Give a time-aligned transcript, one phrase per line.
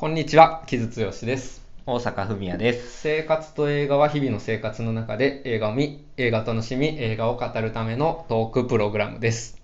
[0.00, 1.60] こんにちは、木津剛です。
[1.84, 3.02] 大阪文也です。
[3.02, 9.60] 生活と映画は日々の生活の中で映画を見、映画を楽しみ、映画を語るためのトークプログラムです。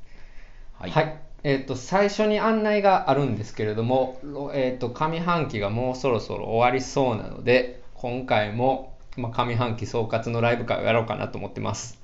[0.78, 11.98] はいえっ、と、最初に案内があるんですけれども、ろえっ、と、上半期がもうそろそろ終わりそうなので、今回も、まあ、上半期総括のライブ会をやろうかなと思ってます。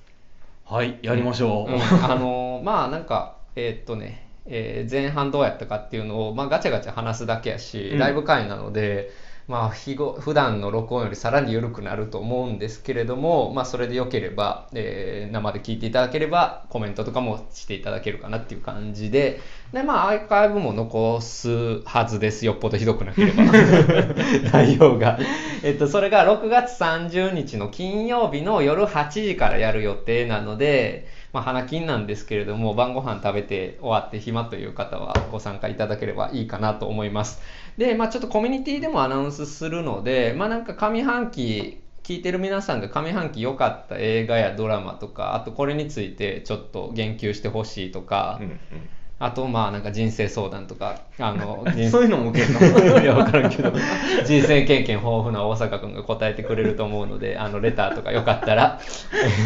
[0.64, 1.70] はい、やりましょう。
[1.70, 7.98] うんあのーまあなんかえーっとね、えー前半どうやったかっていうのを、まあ、ガチャガチャ話すだけやし、うん。
[7.98, 9.10] ライブ会なので、
[9.48, 19.40] まあ、日ご普段の録音よりさらに緩くなると思うんですけれども、まあ、それでよければ、えー生で聞いていただければコメントとかもしていただけるかなっていう感じで
[19.72, 22.44] で、まあ、アーカイブも残すはずです。
[22.46, 23.44] よっぽどひどくなければ。
[24.52, 25.18] 内容が、
[25.62, 37.40] えっと、それが6月30日の金曜日の夜8時からやる予定なので、まあ、花金なんですけれども晩ご飯食べて終わって暇という方はご参加いただければいいかなと思います。
[37.78, 48.60] で、まあ、ちょっとコミュニティでもアナウンスするので、まあ、なんか上半期聞いてる皆さんが上半期良かった映画やドラマとかあとこれについてちょっと言及してほしいとか、うん
[49.24, 52.98] あとまあなんか人生相談とかあの そういうのも受けるの？
[53.00, 53.72] いや、わからんけど、
[54.24, 58.80] 人生経験豊富な大阪君が答えてくれると思うので、あの、レターとかよかったら、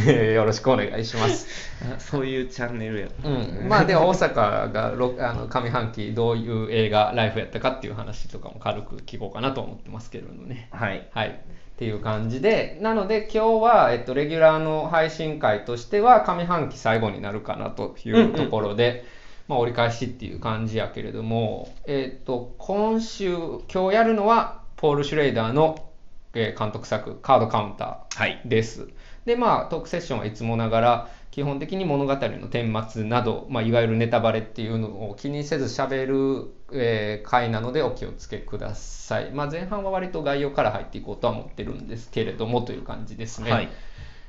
[0.06, 1.46] え ーよろしくお願いします。
[1.94, 3.08] あそういうチャンネルや。
[3.22, 3.68] うん。
[3.68, 10.68] まあ、では大阪がろあの上半期どういう映画、ライフやったかっていう話とかも軽く聞こうかなと思ってますけれどもね。
[10.70, 11.06] はい。
[11.12, 11.28] はい。
[11.28, 19.04] っていう感じで、なので今日は、えっと、レギュラーの配信会としては、上半期最後になるかなというところで、
[19.48, 23.34] まあ、折り返しっていう感じやけれども、えっと、今週、
[23.72, 25.90] 今日やるのは、ポール・シュレイダーの、
[26.34, 28.88] えー監督作、カードカウンタはいーです。
[29.24, 39.30] で、まあ、トークセッションはいつもながら、基本的に物語の顛末など、まあ、いわゆるネタバレっていうのを気にせず喋る、えー回なのでお気をつけください。
[39.32, 43.52] まあ、前半は割と概要から入っていこうとは思ってるんですけれどもという感じですね。
[43.52, 43.68] はい。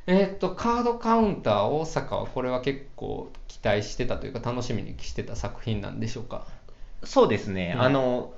[0.08, 6.48] えーっと、カードカウンター大阪はこれは結構期待してたというか楽しみにしてた作品なんでしょうか？
[7.04, 7.74] そうですね。
[7.76, 8.34] うんあの、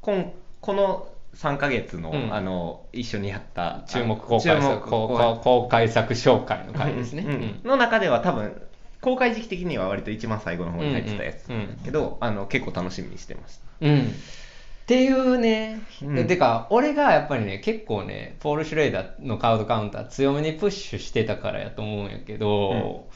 [0.00, 7.24] こんこの3ヶ月の、うんあの、一緒にやった、注目公開作公開作紹介の回ですね。
[7.26, 8.62] うんうんの中では多分、
[9.00, 13.62] 公開時期的には割と一番最後の方に入ってたやつうんうんけど、あの結構楽しみにしてました。
[13.86, 14.12] うん。
[14.86, 23.08] っていうね、うんてか、俺がやっぱりね、結構ね、ポール・シュレイダーのカードカウンター強めにプッシュしてたからやと思うんやけど、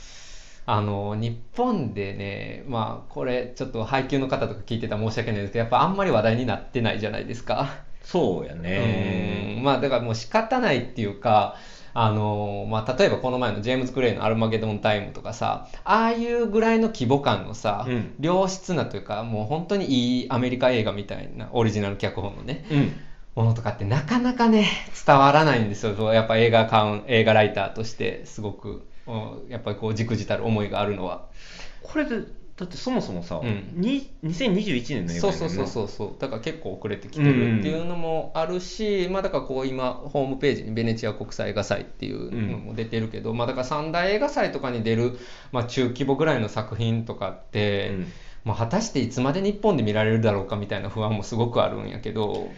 [0.66, 7.84] あの、日本でね、まあ、これ、ちょっと配給の方とか聞いてたら申し訳ないですけど、やっぱあんまり話題になってないじゃないですか。
[8.02, 9.60] そうやうんね。
[9.62, 11.54] まあ、だからもう仕方ないっていうか、
[11.92, 18.14] あのまあ、例えばこの前のジェームズ・クレイの「アルマゲドン・タイム」とかさああいうぐらいの規模感のさ、うん。
[18.20, 22.92] 良質なというかもう本当にいいアメリカ映画みたいなオリジナル脚本のねうん。
[23.34, 24.66] ものとかってなかなかね
[25.06, 26.12] 伝わらないんですよ。
[26.12, 31.26] やっぱ映画カウン映画ライターとしてすごく、うんやっぱりこうじくじたる思いがあるのは。
[31.82, 32.16] これで、
[32.60, 33.72] だってそもそもさ、うん。
[33.74, 35.66] に2021年の映画そうそうそうう。
[35.66, 36.20] そうそう。
[36.20, 45.18] だから結構遅れてきてるっていうのもあるし、まあだからこう今ホームページにベネチア国際映画祭っていうのも出てるけど、まあだから三大映画祭とかに出る、
[45.52, 48.06] まあ、中規模ぐらいの作品とかって、うん。
[48.44, 52.50] まあ果たしていつまで日本で見られるだろうかみたいな不安もすごくあるんやけど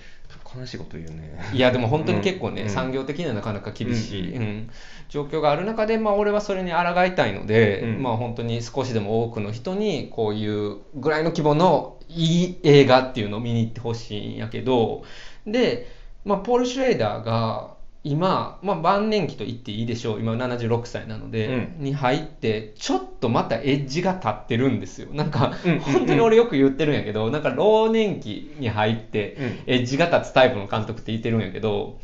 [0.57, 1.39] 悲しいこと言うね。
[1.53, 2.69] いやでも本当に結構ね、うん。
[2.69, 4.43] 産業的にはなかなか厳しい、うん。
[4.43, 4.71] うん。
[5.09, 8.03] 状況がある中で、まあ、俺はそれに抗いたいので、うん。
[8.03, 15.05] まあ、本当に少しでも多くの人にこういうぐらいの規模のいい映画っていうのを見に行ってほしいんやけど
[15.47, 15.91] で、
[16.25, 17.75] まあ、ポール・シュレイダーが
[18.05, 20.21] 今、まあ、晩年期と言っていいでしょう。
[20.21, 25.09] 今76歳なので、うに入ってちょっとまたエッジが立ってるんですよ。
[25.13, 29.45] なんかうん本当に俺よく言ってるんやけどなんか老年期に入ってうん。
[29.75, 32.01] エッジが立つタイプの監督って言ってるんやけど、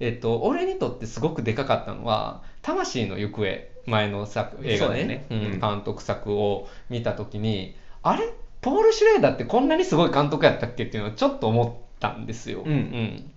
[0.00, 3.44] えっと、俺にとってすごくでかかったのは「魂の行方」
[3.86, 4.86] 前の作映画ね。
[4.86, 5.26] そうだね。
[5.30, 5.38] うん。
[5.38, 5.60] うん。
[5.60, 8.24] 監督作を見た時にあれ？
[8.60, 10.82] ポール・シュレーダーってこんなにすごい監督やったっけ？
[10.84, 12.64] っていうのはちょっと思ったんですよ。
[12.66, 13.30] うん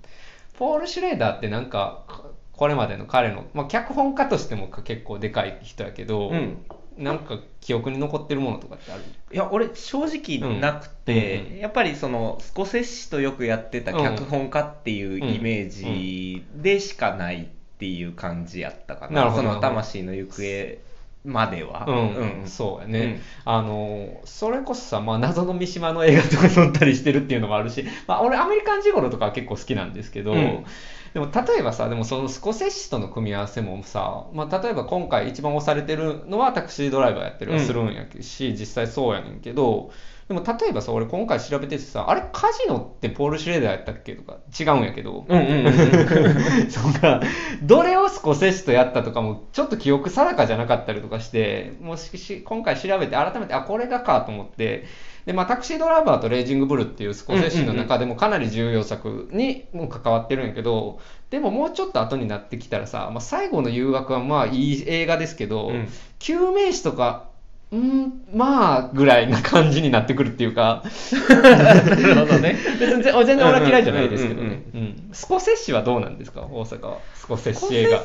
[0.61, 2.03] ポール・シュレーダーってなんか
[2.51, 6.63] これまでの彼の、まあ、脚本家としても結構でかい人やけど、うん。
[6.99, 9.01] なんか記憶に残ってるものとかってある？
[9.33, 11.57] いや俺正直なくて、うん。
[11.57, 19.41] やっぱりそのスコセッシとよくやってた脚本家っていうイメージでしかないっていう感じやったかな,、なるほど。
[19.41, 20.77] その魂の行方
[21.23, 23.51] までは、うん、そうやね、うん。
[23.53, 30.65] あのそれこそさ、まあ、謎の三島の映画とか撮ったりしてるっていうのもあるし、まあ、俺アメリカンジゴロとかは結構好きなんですけど、うん。
[31.13, 39.91] でも例えばさでもそのスコセッシとの組み合わせもさ、まあ、例えば今回一番押されてるのはタクシードライバーやってるはするんやし、実際そうやねんけど
[40.31, 45.73] でも例えばさ俺今回調べててさあれカジノってポール・シュレーダーやったっけとか違うんやけど、うんうんうん
[46.71, 47.19] そうか
[47.63, 54.85] どれをスコセッシとやったとかもちょっと記憶定かじゃなかったりとかしてもしし今回調べて改めてあこれがかと思って。
[55.25, 60.99] で、まあ、タクシードライバーとレイジングブルっていうスコセッシの中でもかなり重要作にも関わってるんやけど
[61.29, 65.87] でももうちょっと後になってきたらさ、まあ、最後の誘惑はまあいい映画ですけど、うん。
[66.17, 67.30] 救命士とか
[67.71, 70.83] うんまあぐらいな感じになってくるっていうか。
[71.29, 72.57] なるほどね。
[72.79, 74.63] 全全然俺は嫌いじゃないですけどうんね。
[74.73, 76.41] うんスコセッシはどうなんですか？
[76.41, 76.97] 大阪は。
[77.15, 77.97] スコセッシ映画。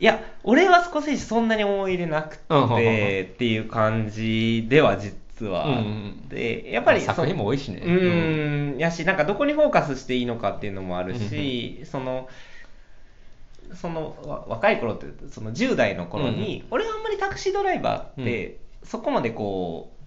[0.00, 5.76] いや俺はスコセッシそんなに思い入れなくてっていう感じでは実はうんう
[6.26, 7.80] んでやっぱりまあ作品も多いしね。
[7.82, 12.28] うーんやしなんかどこにフォーカスしていいのかっていうのもあるし、その
[13.74, 18.58] そのわ若い頃ってその10代の頃に、俺はあんまりタクシードライバーって、
[18.88, 19.98] そこまでこう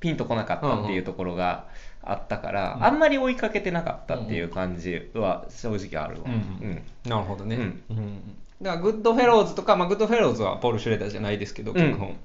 [0.00, 1.66] ピンとこなかったっていうところが
[2.02, 2.84] あったから、うん。
[2.84, 7.56] あんまり追いかけてなかったっていう感じは正直あるわ、うんうんなるほどね。
[7.56, 7.96] ううん。
[7.96, 11.78] んだからグッドフェローズとか、まあ、グッドフェローズはポール・シュレーダーじゃないですけど、うん。
[11.78, 12.16] 脚本。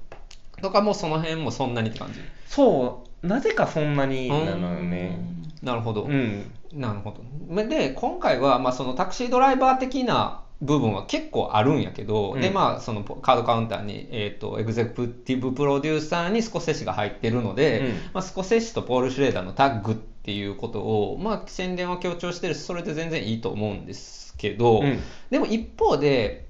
[0.62, 2.20] とかもうその辺もそんなにって感じ。
[2.46, 3.26] そう。
[3.26, 5.18] なぜかそんなになのよね。
[5.18, 6.02] うんなるほど。
[6.02, 6.52] うん。
[6.74, 7.16] なるほ
[7.48, 7.68] ど。
[7.68, 12.40] で、今回は、まあ、そのタクシードライバー的な部分は結構あるんやけど、うん。
[12.40, 17.86] で、まあ、そのカードカウンターに、えっ、と、エグゼクティブプロデューサーにスコセッシが入ってるので、うん。
[17.86, 25.00] まあ、スコセッシとポール・シュレーダーのタッグっていうことを、まあ、宣伝は強調してるし、それで全然いいと思うんですけど、うん。
[25.30, 26.44] でも一方で、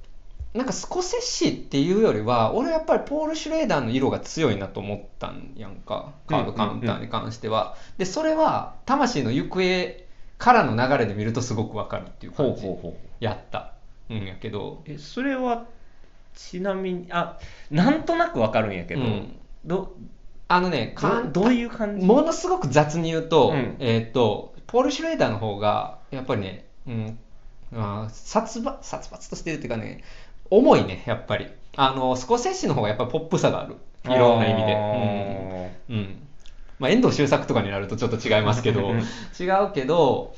[0.54, 7.76] なんかスコセッシっていうよりは、俺はやっぱりポール・シュレーダーの色が強いなと思ったんやんか、カードカウンターに関しては。
[7.98, 10.06] で、それは魂の行方
[10.38, 12.94] からの流れで見るとすごくわかるっていうほう感じほうほう。
[13.18, 13.73] やった
[14.10, 15.66] んやけど、えそれは
[16.34, 17.38] ちなみにあ
[17.70, 19.96] なんとなくわかるんやけど、うんど
[20.48, 22.04] あのね、かんどどういう感じ？
[22.04, 27.18] ものすごく雑に言うと、うんえーっと、ポール・シュレーダーの方が、やっぱりね、うん、
[27.72, 30.04] あー殺伐、殺伐としてるっていうかね、
[30.50, 31.46] 重いね、やっぱり。
[31.76, 33.76] あの、スコセッシの方がやっぱりポップさがある。
[34.04, 34.74] いろんな意味で。
[35.88, 35.96] うん。
[35.96, 36.28] うん。
[36.78, 39.02] まあ、遠藤周作とかになるとちょっと違いますけど、う ん違
[39.68, 40.34] うけど、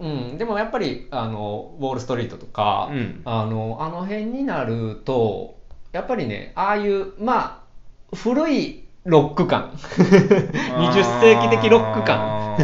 [0.00, 5.58] うん、でもやっぱり、あの、ウォール・ストリートとか、うんあの、あの辺になると、
[5.92, 7.64] やっぱりね、ああいう、ま
[8.12, 9.72] あ、古いロック感。
[9.76, 12.56] 20世紀的ロック感。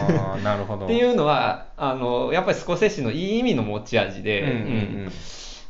[0.42, 4.56] なるほどっていうのは、あの、やっぱりスコセッシのいい意味の持ち味で、うんうんう
[5.06, 5.12] ん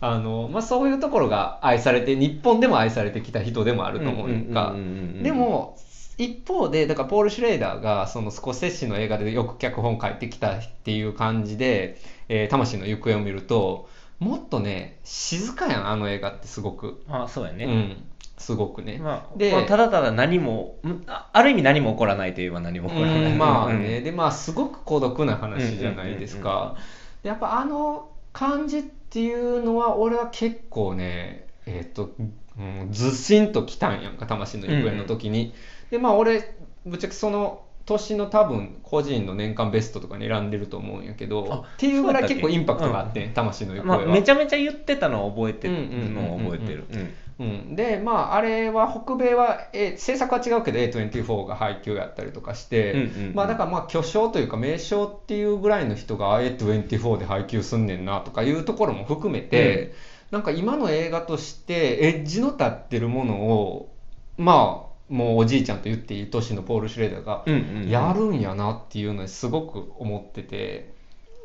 [0.02, 4.74] あの、まあ、そういうところが愛されて、日本でも愛されてきた人でもあると思うんか。
[5.22, 5.76] でも、
[6.24, 13.88] 一方で、だからポール・シュレーダーが、そのスコセッシの映画でよく脚本書いてきたっていう感じで、えー魂の行方を見ると、
[14.18, 17.02] もっとね、静かやん、あの映画ってすごく。
[17.08, 18.04] あそうやね、うん。
[18.36, 18.98] すごくね。
[18.98, 24.04] まあで、まあただただ何もんあある意味何も起こらないといえば何も起こらない、うんまあね、うん。
[24.04, 26.76] でまあすごく孤独な話じゃないですか、
[27.22, 32.10] でやっぱあの感じっていうのは俺は結構ねえっ、と、
[32.58, 35.54] うん、ずっしんときたんやんか魂の行方の時に、
[35.90, 36.54] でまあ俺
[36.86, 46.84] ぶっちゃけその年の多分個人の年間ベストとかに選んでると思うんやけどあっていうぐらい結構インパクトがあって、魂の行方まあ、は、めちゃめちゃ言ってたのを覚えてるうんうんうんうんのを覚えてる。
[46.90, 47.14] うん。
[47.40, 53.34] うん、でまああれは北米は、え制作は違うけど A24 が配給やったりとかして、うんうんうん。
[53.34, 59.94] まあだからまあ巨匠というか名称っていうぐらいの人が A24 で配給すんねんなとかいうところも含めて、
[60.30, 63.94] なんか今の映画としてエッジの立ってるものを
[64.36, 67.88] まあもうおじいちゃんと言っていい年のポール・シュレーダーがうんうんうん。
[67.90, 70.94] やるんやなっていうのにすごく思ってて。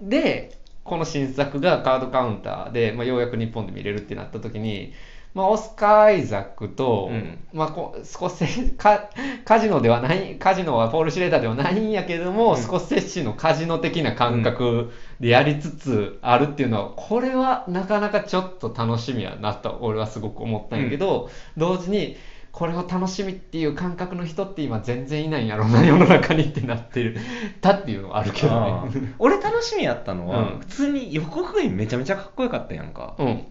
[0.01, 4.93] でこの新作がカードカウンターで、まあ、ようやく日本で見れるってなった時に、
[5.34, 7.39] まあ、オスカー・アイザックと、うん。
[7.53, 8.45] まあ、こ少し
[8.77, 9.10] カ
[9.43, 12.57] カジノではないカジノはポール・シュレーダーではないんやけども、うん。
[12.57, 22.15] スコセッシのカジノ的な感覚でやりつつあるっていうのはこれはなかなかちょっと楽しみやなと俺はすごく思ったんやけど、同時に
[22.55, 27.17] これを楽しみっていう感覚の人って今全然いないんやろうな世の中にってなってる。
[27.59, 28.91] たっていうのはあるけどあね。
[28.91, 30.59] ー 俺楽しみやったのは、うん。
[30.59, 33.45] 普通に予告編めちゃめちゃかっこよかったやんか、うん。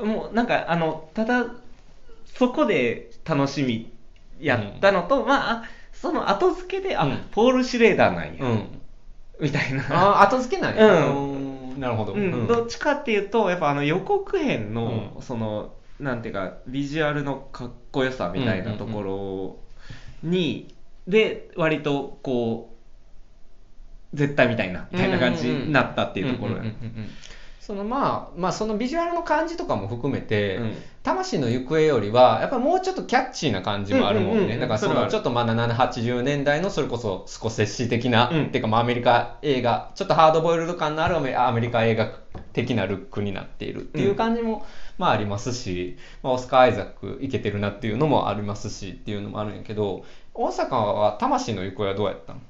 [0.00, 0.08] うん。
[0.08, 1.48] もうなんかあのただ
[2.24, 3.92] そこで楽しみ
[4.40, 7.18] やったのと、まああその後付けであ、うん。
[7.32, 8.80] ポール・シュレーダーなんや、うん。
[9.38, 9.84] みたいな。
[9.90, 11.78] あ後付けなんうん。
[11.78, 12.46] なるほど、うん。
[12.46, 15.22] どっちかっていうとやっぱあの予告編の、うん。
[15.22, 20.74] そのなんていうかビジュアルのかっこよさみたいなところに、
[21.06, 22.74] で割とこ
[24.12, 27.10] う絶対みたいなみたいな感じになったっていうところやんんんうん
[27.60, 30.74] そのまあ、まあそのビジュアルの感じとかも含めて、うん。
[31.02, 34.58] 魂の行方よりは、やっぱりもうちょっとキャッチーな感じもあるもんね。
[34.58, 38.46] だからそのちょっとまあ7、80年代のそれこそスコセッシ的な、うん。
[38.46, 42.10] っていうかまあアメリカ映画、ちょっとハードボイルド感のあるアメアメリカ映画
[42.54, 52.40] 的なルックになっているっていう感じも、まあありますし、まあ、オスカー・アイザックいけてるなっていうのもありますしっていうのもあるんやけど、大阪は魂の行方はどうやったの？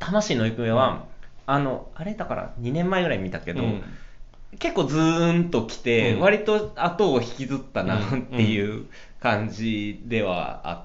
[0.00, 1.06] 魂の行方は、
[1.52, 3.82] あのあれだから2年前ぐらい見たけど、うん。
[4.58, 6.20] 結構ズーンときて、うん。
[6.20, 8.86] 割と後を引きずったなうんっていう
[9.20, 10.84] 感じではあっ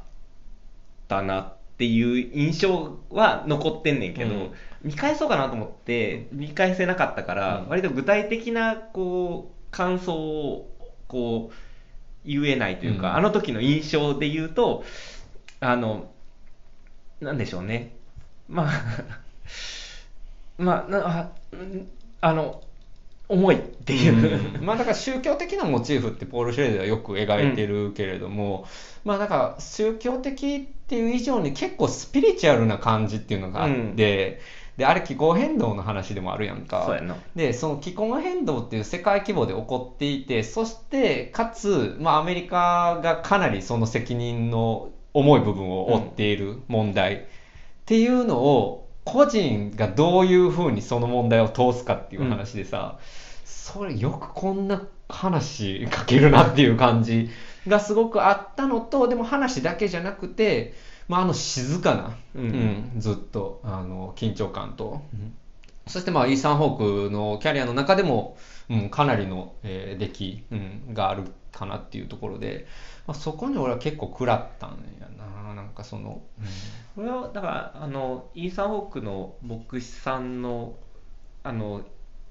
[1.07, 4.51] たなっていう印象は残ってんねんけど、うん。
[4.81, 7.69] 見返そうかなと思って見返せなかったから、うん。
[7.69, 10.71] 割と具体的なこう感想を
[11.07, 11.55] こう
[12.27, 13.15] 言えないというか、うん。
[13.17, 14.83] あの時の印象で言うと
[15.59, 16.09] あの
[17.21, 17.95] なんでしょうね。
[18.49, 18.71] まあ
[20.57, 21.31] まあな
[22.21, 22.61] あの
[23.27, 28.67] 重いっていう、まあだから宗教的なモチーフってポール・シュレーダーはよく描いてるけれども、
[29.03, 34.39] まあだから宗教的っていう以上に結構スピリチュアルな感じっていうのがあって、
[34.77, 36.99] であれ気候変動の話でもあるやんか。
[37.35, 47.19] でその気候変動っていう世界規模で起こっていてそしてかつ、まあ、アメリカがかなりその責任の重い部分を負っている問題っ
[47.85, 52.99] ていうのを個人がどういうふうにその問題を通すかっていう話でさ、
[53.45, 57.29] それよくこんな話書けるなっていう感じ
[57.67, 60.73] がすごくあったのとでも話だけじゃなくて、
[61.07, 62.43] まあ、あの静かな、うん。
[62.43, 65.03] うんずっとあの緊張感と、
[65.87, 68.37] そしてまあイーサン・ホークのキャリアの中でも、
[68.69, 72.67] うん、かなりの、えー出来、うん、があるかなっていうところで、
[73.07, 75.53] まあ、そこに俺は結構食らったんやな。
[75.53, 76.21] なんかその、
[76.95, 80.75] これはだからあのイーサン・ホークの牧師さんの
[81.43, 81.81] あの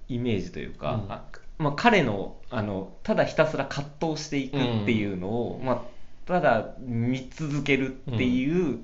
[0.09, 1.13] イメージというか、うん。
[1.13, 1.25] あ
[1.57, 5.83] まあ、彼のあのただひたすら葛藤していくっていうのを、まあ、
[6.27, 8.81] ただ見続けるっていう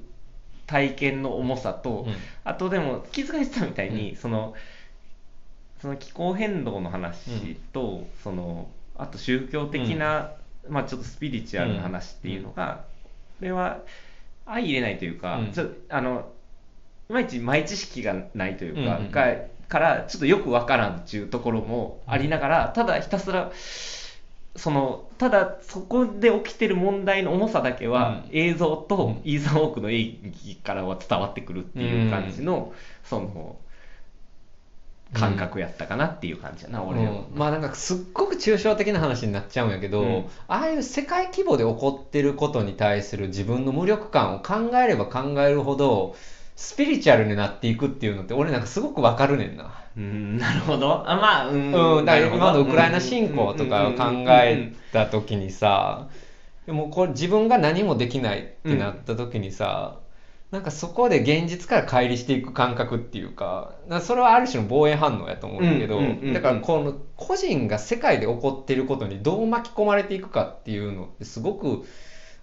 [0.71, 2.15] 体験の重さと、うん。
[2.45, 4.55] あとでも気づかれてたみたいに、うその
[5.83, 10.31] その気候変動の話と、そのあと宗教的な、
[10.69, 12.85] まあ、ちょっとスピリチュアルな話っていうのが、
[13.41, 13.81] これは
[14.47, 15.53] 相入れないというか、うん。
[15.53, 16.31] ちょあの
[17.09, 19.37] いまいち前知識がないというか、が
[19.69, 23.51] からちょっとよくわからんっていうところもありながら、ただひたすら
[24.61, 28.31] そのただそこで起きてる問題の重さだけは、うん。
[28.33, 33.57] 映像とうんイーサン・ホークの演技からは伝わってくるっていう感じの、その
[35.15, 37.11] 感覚やったかなっていう感じやな、俺は。
[37.11, 37.25] うん。
[37.35, 40.19] まあなんかすっごく抽象的な話になっちゃうんやけど、うん。
[40.47, 46.17] ああいう世界規模で起こってることに対する自分の無力感を考えれば考えるほど
[46.61, 49.73] スピリチュアルになっていくっていうのって俺なんかすごくわかるねんな。
[49.97, 51.11] うん、なるほど。
[51.11, 51.73] あ、まあ、うん。
[51.73, 56.11] うん、だから今のウクライナ侵攻とかを考えた時にさ、
[56.67, 60.01] でもこれ自分が何もできないってなった時にさ、
[60.51, 65.99] なんかそこで現実から乖離していく感覚っていうか、かそれはある種の防衛反応やと思うんだけど、
[66.35, 71.87] だからこの個人が世界で起こっていることにどう巻き込まれていくかっていうのってすごく、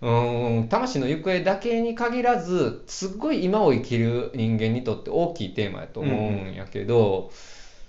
[0.02, 7.32] うん、魂の行方だけに限らず、すっごい今を生きる人間にとって大きいテーマやと思うんやけど、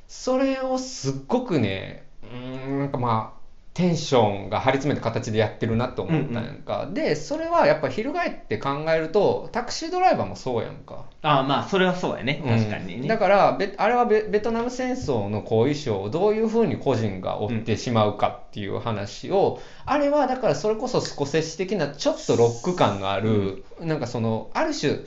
[0.06, 3.37] それをすっごくね、うん、なんかまあ、
[3.78, 6.88] テンションが張り詰めた形でやってるなと思ったんやんか。
[6.92, 11.04] で、それはやっぱ翻って考えると、タクシードライバーもそうやんか。
[11.22, 12.42] あまあ、それはそうやね。
[12.44, 13.06] うん確かにね。
[13.06, 25.04] だからベあれはベベトナム戦争の後遺症をどういうふうに個人が負ってしまうかっていう話を、あれはだからそれこそスコセッシ的なちょっとロック感のある、なんかそのある種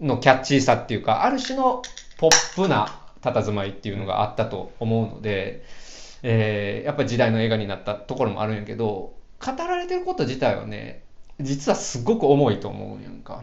[0.00, 1.82] のキャッチーさっていうかある種の
[2.16, 5.64] ポップな佇まいっていうのがあったと思うので、
[6.22, 11.02] えーやっぱり時代の映画になったところもあるんやけど語られてること自体はね
[11.40, 13.42] 実はすごく重いと思うんやんか。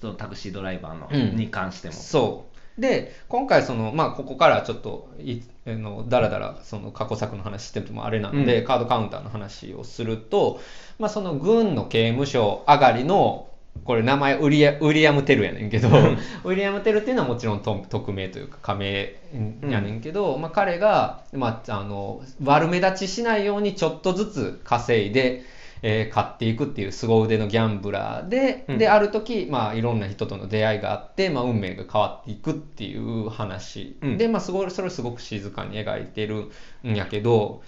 [0.00, 1.94] そのタクシードライバーの、うんに関しても。
[1.94, 2.80] そう。
[2.80, 10.60] で、今回その、まあ、ここからちょっとい、あの、だらだら、その過去作の話しててもあれなんで、うんカードカウンターの話をすると、
[10.98, 13.48] まあ、その軍の刑務所上がりの、
[13.84, 15.88] これ名前ウリア、ウィリアム・テルやねんけど、
[16.44, 20.00] ウィリアム・テルっていうのはもちろんと匿名というか仮名やねん。
[20.00, 25.42] けど、まあ、彼が、まあ、あの、悪目立ちしないようにちょっとずつ稼いで、
[25.84, 28.78] えー買っていくっていう凄腕のギャンブラーで、うん。
[28.78, 34.18] で、ある時、まあ、いろんな人との出会いがあって、まあ、運命が変わっていくっていう話、うん。
[34.18, 36.50] で、まあ、すごいそれをすごく静かに描いてる
[36.84, 37.62] んやけど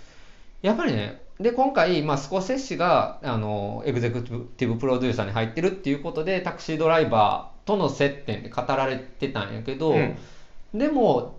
[0.63, 10.17] やっぱりねで今回、まあ、スコセッシがあのエグゼクティブプロデューサーに入ってるっていうことでタクシードライバーとの接点で語られてたんやけど、うん。
[10.73, 11.38] でも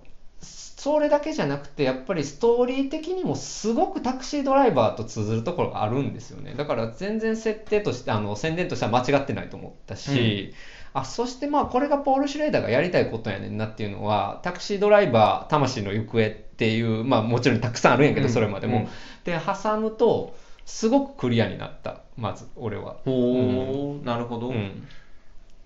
[0.85, 6.53] それだけじゃなくてやっぱりストーリー的にもすごくタクシードライバーと通ずるところがあるんですよね。
[6.55, 10.53] だから全然設定としてあの宣伝としては間違ってないと思ったし、
[10.93, 18.33] あそしてまあこれがポール・シュレーダーがやりたいことやねんなっていうのはタクシードライバー魂の行方っていうまあもちろんたくさんあるんやけどうん。
[18.33, 18.87] それまでも、うん。
[19.25, 20.35] で挟むと
[20.65, 22.01] すごくクリアになった。
[22.17, 22.95] まず俺は。
[23.03, 24.87] ほう、なるほど、うん。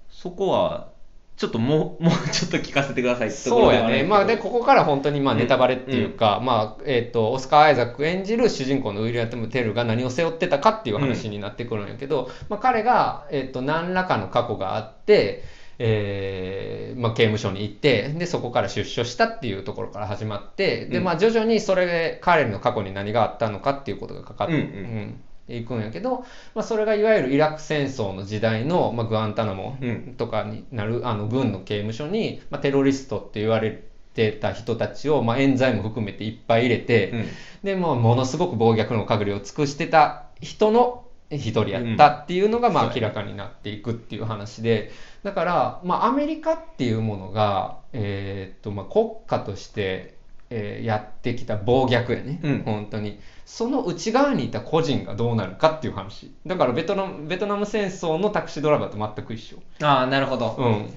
[0.10, 0.90] そこは
[1.38, 4.04] ちょっともう もうちょっと聞かせてくださいってとこそうやね。
[4.04, 5.40] まあでここから本当にまあうん。
[5.40, 15.44] ネタバレっていうか、まあえっとオスカー・アイザック演じる主人公のウィリアム・テルが何を背負ってたかっていう話になってくるんやけど、まあ、彼が、えっと何らかの過去があって
[15.82, 21.04] えーまあ、刑務所に行ってでそこから出所したっていうところから始まってで、うん。
[21.06, 24.66] まあ、徐々にそれで彼の過去に何があったのかっていうことがかかって、うんうん。
[24.66, 24.70] う
[25.02, 25.22] ん
[25.52, 30.14] いくんやけど、まあ、それがいわゆるイラク戦争の時代の、まあ、グアンタナモうん。
[30.16, 33.82] とかになるあの軍の刑務所に、まあ、テロリストって言われ
[34.14, 37.26] てた人たちを、まあ、冤罪も含めていっぱい入れて、うん。
[37.64, 44.92] でもうものすごく暴虐の限りを尽くしてた人の一人やったっていうのが、まあ、明らかになっていくっていう話で
[45.24, 50.18] だから、まあ、アメリカっていうものが、えーっとまあ、国家として、
[50.50, 52.64] えーやってきた暴虐やね、うん。
[52.64, 53.20] 本当に。
[53.46, 56.32] その内側にいた個人がどうなるかっていう話。
[56.46, 59.58] だからベトナムベトナム戦争のタクシードライバーと全く一緒。
[59.82, 60.90] ああなるほど、うん、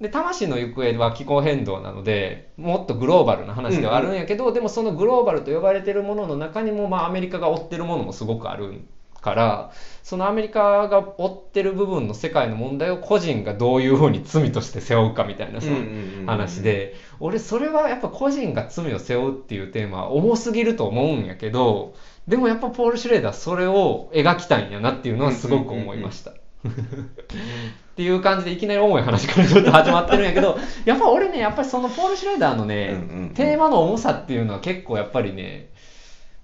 [0.00, 8.82] で魂の行方は気候変動なのでもっとグローバルな話ではあるんやけど、でもそのグローバルと呼ばれてるものの中にも、まあ、アメリカが追ってるものもすごくある
[9.20, 9.72] から
[10.02, 15.68] そのアメリカが追ってる部分の世界の問題を個人がどういうふうに罪として背負うかみたいなさ、
[16.26, 16.94] 話で。
[17.20, 21.94] 俺それはやっぱ個人が罪を背負うっていうテーマは重すぎると思うんやけど
[22.26, 26.30] でもやっぱポール・シュレーダーそれを描きたいんやなっていうのはすごく思いました。
[26.30, 26.34] っ
[27.96, 33.34] ていう感じでいきなり重い話からちょっと始まってるんやけど やっぱ俺ねやっぱりそのポール・シュレーダーのね、うんうんうん。
[33.34, 35.70] テーマの重さっていうのは結構やっぱりね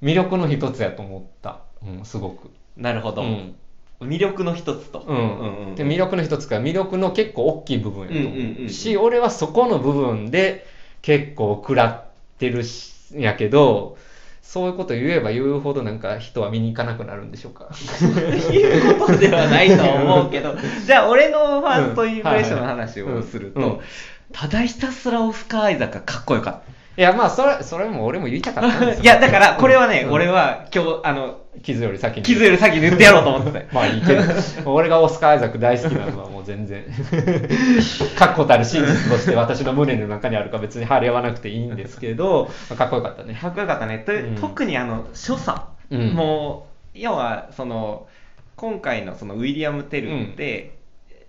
[0.02, 2.50] 魅力の一つやと思った、うん、すごく。
[2.76, 3.54] なるほど、うん。
[4.00, 5.16] 魅力の一つと、うん。
[5.16, 8.18] うんうんで魅力の一つか魅力の結構大きい部分やと。
[8.18, 8.68] 思う,、うんうんうん。
[8.68, 10.66] し俺はそこの部分で
[11.02, 12.04] 結構食らっ
[12.38, 13.96] てるしやけど
[14.42, 17.68] そういうこと言えば言うほどなんか人は見に行かなくなるんでしょうか。
[18.52, 20.54] いうことではないと思うけど。
[20.86, 23.80] じゃあ俺のファーストインプレッションの話をすると、うん
[24.32, 26.60] ただひたすらオスカー・アイザックがかっこよかっ
[26.98, 29.16] いやまあそれそれも俺も言いたかったんですたよ。
[29.18, 30.12] いやだからこれはね、うん。
[30.12, 32.22] 俺は今日あの傷より先に。
[32.22, 33.52] 傷より先に言ってやろうと思って。
[33.52, 34.22] て まあいいけど。
[34.72, 36.84] 俺がオスカー・アイザック大好きなのはもう全然。
[38.18, 43.34] 確固たる真実として私の胸の中にあるか別に張り合わなくていいんですけど、まあかっこよかったね。
[43.34, 44.36] かっこよかったね、とうん。
[44.40, 46.14] 特にあの所作、うん。
[46.14, 48.06] もう要はその
[48.56, 50.78] 今回のそのウィリアム・テルって、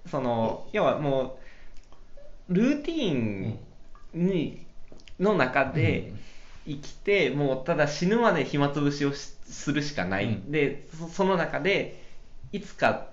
[0.09, 1.37] その要はも
[2.49, 3.59] うルーティーン
[4.13, 4.66] に
[5.19, 6.13] の中で
[6.65, 10.51] 生きて、もうただ死ぬまで暇つぶしをしするしかない、うん。
[10.51, 12.03] でそその中で
[12.51, 13.07] いつか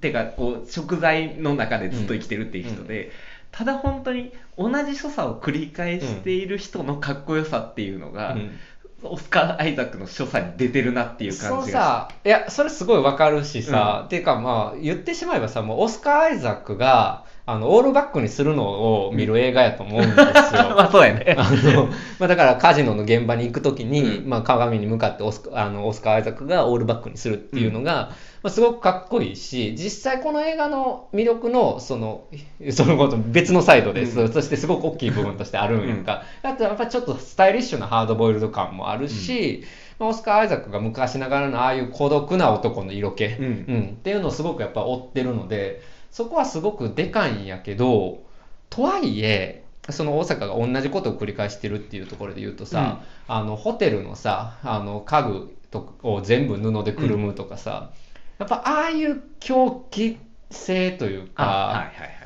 [0.00, 3.10] てかこう食材の中でずっと生きてるっていう人で、
[3.50, 8.58] ただ本当に同じ所作を繰り返している人のかっこよさっていうのが、うん。
[9.04, 14.06] オスカー・アイザックの所作に出てるなっていう感じがさいやそれすごいわかるしさ、うん。
[14.06, 20.24] っていうかまあ言ってしまえばさもうオスカー・アイザックがあのオールバックにするのを見る映画やと思うんですよ。
[20.76, 21.34] まあそうやね。
[21.38, 21.86] あの
[22.18, 24.28] まあ、だからカジノの現場に行くときに、うん。
[24.28, 28.10] まあ、鏡に向かってオスカあのオスカー・アイザックがオールバックにするっていうのが、
[28.42, 32.24] まあ、すごくかっこいいし実際この映画の魅力のその
[32.68, 34.28] そのこと別のサイドです、うん。
[34.30, 39.64] そしてすごく大きい部分としてあるんやんか、あとやっぱりちょっとスタイリッシュなハードボイルド感もあるし、
[39.98, 43.96] まあオスカー・アイザックが昔ながらのああいう孤独な男の色気、うん。
[43.98, 45.80] っていうのをすごくやっぱ追ってるので
[46.18, 48.24] そこはすごくでかいんやけど
[48.70, 57.92] とはいえその大阪が同じことを繰り返してるっていうところで言うとさ、あのホテルのさあの家具とを全部布でくるむとかさ、
[58.38, 60.18] やっぱああいう狂気
[60.50, 62.17] 性というか、はいはい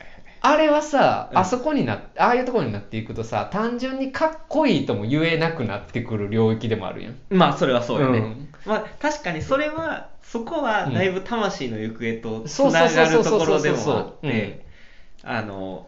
[0.45, 1.39] あれはさ、うん。
[1.39, 7.17] あそこになああいうところになっていくとさ単純にかっこいいとも言えなくなってくる領域でもあるやん。
[7.31, 8.49] まあそれはそうよね、うん。
[8.67, 14.67] まあ確かにそれはそこはだいぶ魂の行方とつながるところでもあって
[15.23, 15.87] あの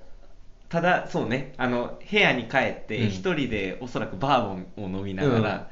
[0.68, 3.08] ただそうねあの部屋に帰ってうん。
[3.08, 5.62] 一人でおそらくバーボンを飲みながら、うん。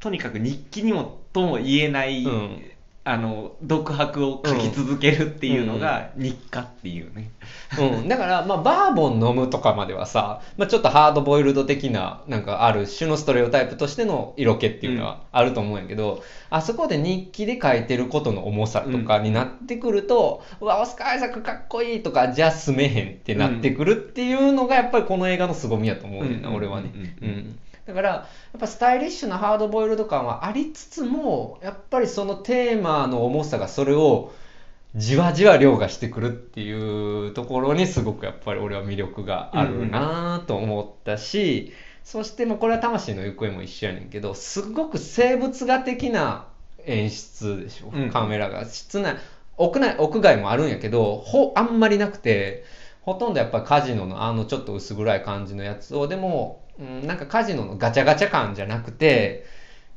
[0.00, 2.62] とにかく日記にもとも言えない、うん
[3.06, 7.30] あの独白を書き続けるっていうのが日課っていうね、
[7.78, 26.54] うん、だから、まあ、バーボン飲むとかまではさ、まあ、ちょっとハードボイルド的な、なんかある種のストレオタイプとしての色気っていうのはあると思うんやけど、あそこで日記で書いてることの重さとかになってくると、うわ、オスカー・アイザックかっこいいとか、じゃあ住めへんってなってくるっていうのが、やっぱりこの映画の凄みやと思うねんな、うん。
[26.54, 26.90] 俺はね。
[26.94, 27.28] うん。
[27.28, 27.58] うん。
[27.86, 34.32] だからやっぱスタイリッシュなハードボイルド感はありつつもやっぱりそのテーマの重さがそれを
[34.96, 41.72] じわじわ凌駕してくるっていうところにすごくやっぱり俺は魅力があるなと思ったし、
[42.04, 46.46] そしてもうこれは魂の行方も一緒やねんけどすごく生物画的な
[46.86, 48.10] 演出でしょ、うん。
[48.10, 48.66] カメラが。
[48.66, 49.16] 室内
[49.56, 52.64] 屋内屋外もあるんやけどほあんまりなくて
[53.02, 59.46] ほとんどやっぱりカジノのあのちょっと薄暗い感じのやつをでも、うん、なんかカジノのガチャガチャ感じゃなくて、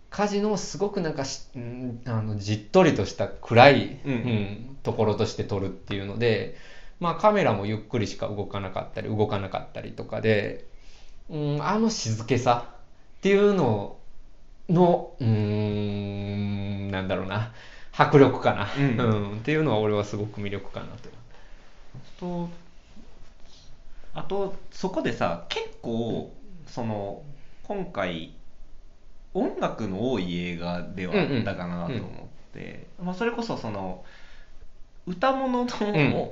[0.10, 4.12] カジノをすごくなんかし、うん、あのじっとりとした暗い、うん。
[4.12, 6.56] うんところとして撮るっていうので、
[7.02, 10.66] まあ、カメラもゆっくりしか動かなかったり動かなかったりとかで、
[11.30, 12.70] うん、あの静けさ
[13.18, 13.98] っていうの
[14.70, 17.52] のうーんなんだろうな
[17.92, 18.98] 迫力かな、うん。
[18.98, 21.10] うんっていうのは俺はすごく魅力かなと。
[22.20, 22.50] と
[24.14, 26.32] あとそこでさ結構
[26.68, 27.24] その
[27.64, 28.34] 今回
[29.34, 34.04] 音楽の多い映画ではあったかなと思って、まあ、それこそその
[35.06, 36.32] 歌物の、ん。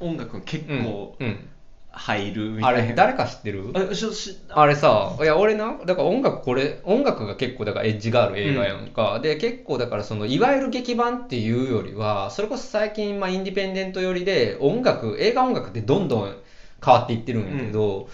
[0.00, 1.26] 音楽が結構うん。
[1.26, 1.48] うん。
[1.90, 3.72] 入るみたいな、あれ誰か知ってる？
[3.74, 9.18] あししあれさ、いや俺な、だから音楽これ、音楽が結構だからエッジがある映画やんか。
[9.20, 16.36] で、結構だからその、いわゆる劇版っていうよりは、それこそ最近、まあインディペンデント寄りで、音楽、映画音楽ってどんどん
[16.84, 18.06] 変わっていってるんやけど、うん、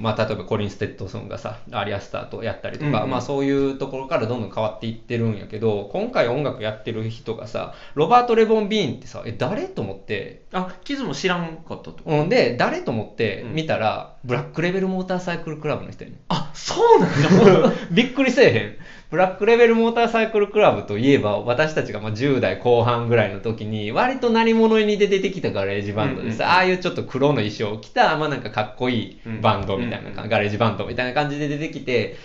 [0.00, 11.96] まあ例えばコリン・ステッドソンがさ、アリアスターとやったりとか、うんうんまあそういうところからどんどん変わっていってるんやけど、今回音楽やってる人がさ、ロバート・レヴォン・ビーンってさ、え、誰と思って、あキズも知らんかったと。
[12.06, 13.54] うん、で、誰と思ってうん。
[13.54, 16.18] 見たら、ブラックレベルモーターサイクルクラブの人やねん。
[16.28, 18.76] あそうなんだ びっくりせえへん。
[19.14, 32.16] ブラックレベルモーターサイクルクラブといえば、私たちがまあ10代後半ぐらいの時に、割と鳴り物入りで出てきたガレージバンドでさ、うんうんうんああいうちょっと黒の衣装を着た、まあなんかかっこいいバンドみたいな、うんうんうんガレージバンドみたいな感じで出てきて、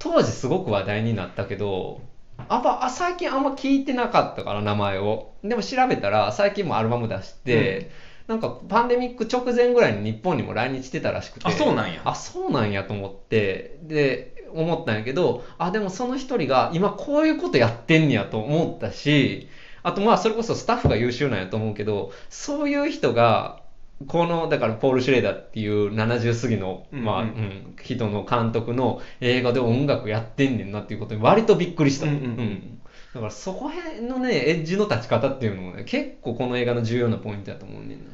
[0.00, 2.00] 当時すごく話題になったけど、
[2.48, 5.30] あんまあ最近あんま聞いてなかったから、名前を。
[5.44, 7.92] でも調べたら、最近もアルバム出して、
[8.26, 11.46] なんかパンデミック直前ぐらいに日本にも来日してたらしくて。
[11.46, 19.48] あそうなんやあ、そうなんやと思って、で、思ったんやけど、あ、でもその一人が今こういうことやってんねやと思ったし、
[19.82, 23.62] あとまあそれこそスタッフが優秀なんやと思うけど、そういう人が、
[24.06, 32.06] この、だからポール・シュレーダーっていう70過ぎの、まあ、うん、人の監督の映画で音楽やってんねんなっていうことに割とびっくりした。
[32.06, 32.80] うんうんうん
[33.14, 38.10] だからそこへんのね、エッジの立ち方っていうのもね、結構この映画の重要なポイントだと思うねんな。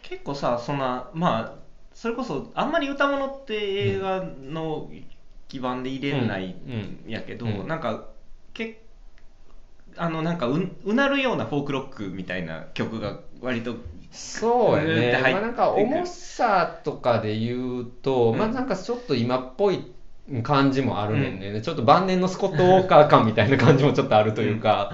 [0.00, 4.88] 結構さそんなまあそれこそあんまり歌物って映画の
[5.48, 7.68] 基盤で入れないんやけど、うん。
[7.68, 8.06] なんか
[8.54, 8.82] け
[9.96, 13.76] あのなんかううなるようなフォークロックみたいな曲が割と
[14.10, 15.18] そうね。
[15.22, 18.38] まあなんか重さとかで言うと、うん。
[18.38, 19.92] まあなんかちょっと今っぽい
[20.42, 21.60] 感じもあるねんね。
[21.60, 24.92] ちょっと晩年のスコット・ウォーカー感みたいな感じもちょっとあるというか、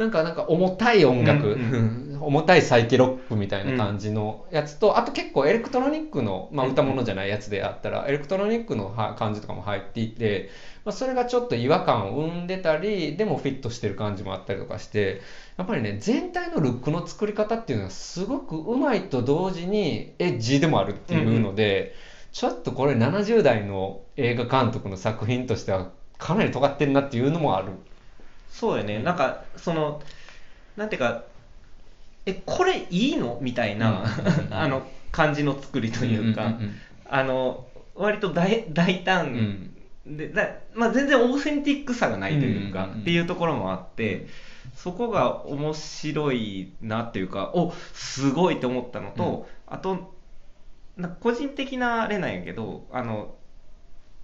[0.00, 2.18] なんかなんか重たい音楽、うんうん。
[2.22, 10.48] 重たいサイケロックみたいな感じのやつと、あと結構エレクトロニックの、まあ歌物じゃないやつであったら、エレクトロニックのは感じとかも入っていて、
[10.86, 15.20] まあ、それがちょっと違和感を生んでたり、でもフィットしてる感じもあったりとかして、
[15.58, 21.94] やっぱりね、全体のルックの作り方っていうのがすごくうまいと同時にエッジでもあるっていうので、
[22.32, 27.72] ちょっとこれ70代の映画監督の作品としてはかなり尖ってるなっていうのもある。
[28.50, 30.02] そうやね、なんかその
[30.76, 31.24] なんていうか
[32.26, 33.38] えこれいいの？
[33.40, 34.04] みたいな、
[34.48, 36.74] うん あの感じの作りというか、んんん
[37.08, 39.70] あの割と大大胆。
[40.06, 44.26] で、だまあ、全然オーセンティックさがないというか、うんうんうんっていうところもあって
[44.74, 50.14] そこが面白いなっていうかおすごいって思ったのと、あと
[51.20, 53.34] 個人的なあれなんやけどあの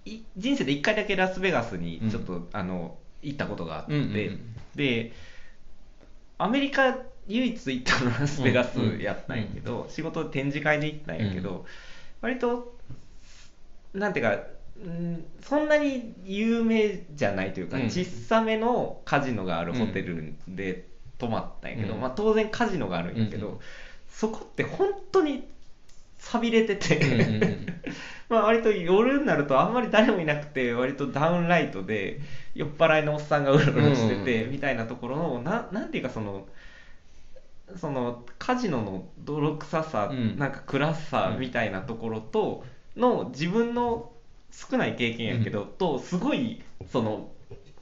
[0.05, 4.39] い人生で1回だけラスベガスにちょっと、あの行ったことがあって、うんうんうん。
[4.75, 5.11] で
[6.37, 11.65] アメリカ唯一行ったのラスベガスやったんやけど、仕事で展示会で行ったんやけど、うん。
[12.21, 12.77] 割と
[13.93, 14.43] なんていうか
[14.83, 17.85] うんそんなに有名じゃないというか、うん。
[17.85, 20.87] 小さめのカジノがあるホテルで
[21.17, 22.01] 泊まったんやけど、うん。
[22.01, 23.59] まあ、当然カジノがあるんやけど、うん。
[24.09, 25.47] そこって本当に
[26.17, 27.57] 寂れてて、
[28.29, 32.19] まあ割と夜になるとあんまり誰もいなくて割とダウンライトで
[32.55, 36.47] 酔っ払いのおっさんがうろうろしてて、みたいなところのななんていうかその
[37.75, 40.37] そのカジノの泥臭さ、うん。
[40.37, 42.63] なんか暗さみたいなところと
[42.95, 44.09] の自分の
[44.51, 47.29] 少ない経験やけど、とすごいその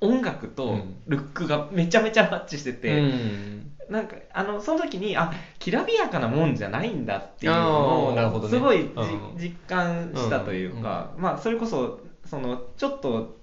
[0.02, 9.38] 音楽とルックがめちゃめちゃマッチしてて、うんなんかあのその時にあきらびやかなもんじゃないんだっていうあのをすごいじ、うん。
[9.38, 13.36] 実感したというか、まあそれこそそのちょっと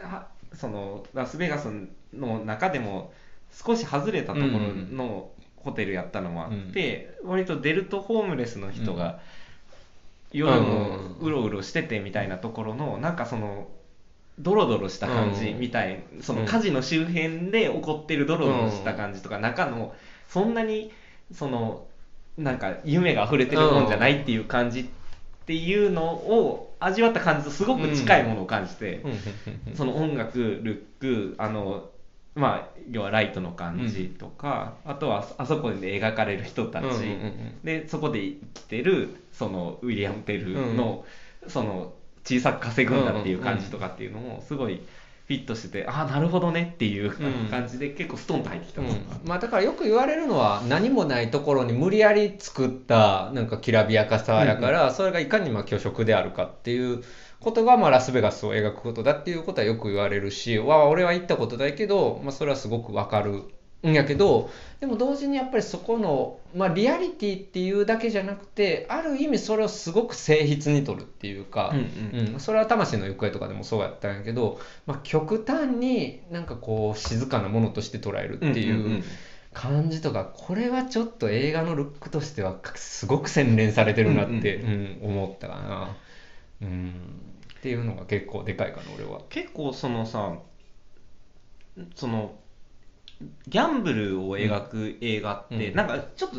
[0.00, 1.68] はそのラスベガス
[2.12, 3.12] の中でも
[3.52, 9.20] 少し外れたところのホテルやったのもあって、割とデルトホームレスの人が
[10.32, 13.68] 夜もうろうろしててみたいなところのなんかその
[14.38, 19.94] ドロドロした感じみたい、その火事の周辺で起こってるドロドロした感じとか、中の
[20.28, 20.92] そんなに
[21.32, 21.86] その
[22.36, 24.84] なんか夢が溢れてるもんじゃないっていう感じっ
[25.46, 29.10] ていうのを味わった感じとすごく近いものを感じて、うん。
[29.10, 29.16] うん
[29.68, 31.90] うんその音楽ルックあの
[32.34, 41.04] まあ要はライトの感じとか、あとはあそこで描かれる人たち、うんうんうんでそこで生きてるそのウィリアム・テルの、
[41.48, 41.94] その
[42.26, 44.82] 小さく稼ぐんだっていう感じとかっていうのもすごい
[45.26, 47.48] フィットしてて、ああなるほどねっていううん。
[47.48, 57.02] 感じで結構ストンと入ってきたのが、まあだからよく言われるのは何もないところに無理やり作ったなんかきらびやかさやから、それがいかにまあ虚飾であるかっていう
[57.40, 63.42] ことがまあラスベガスを描くことだっていうことはよく言われるしわあ俺は行ったことないけど、まあ、それはすごくわかる
[63.90, 72.40] んやけどでも同時にやっぱりそこの、まあ、リアリティっていうだけじゃなくてある意味それをすごく誠実に取るっていうか、うんうんうん。
[72.40, 78.74] それは魂の行方とかでもそうやったんやけど、まあ、極端になんかこう静かなものとして捉えるっていう。
[78.74, 79.04] んんん。
[79.56, 85.96] 感じとかこれはちょっと映画のルックとしてはすごく洗練されてるなって、うん思ったかな、
[86.60, 86.92] うん、
[87.58, 89.22] っていうのが結構でかいかな俺は。
[89.30, 90.36] 結構そのさ
[91.94, 92.34] その
[93.48, 95.76] ギャンブルを描く映画って、うん。
[95.76, 96.36] なんかちょっと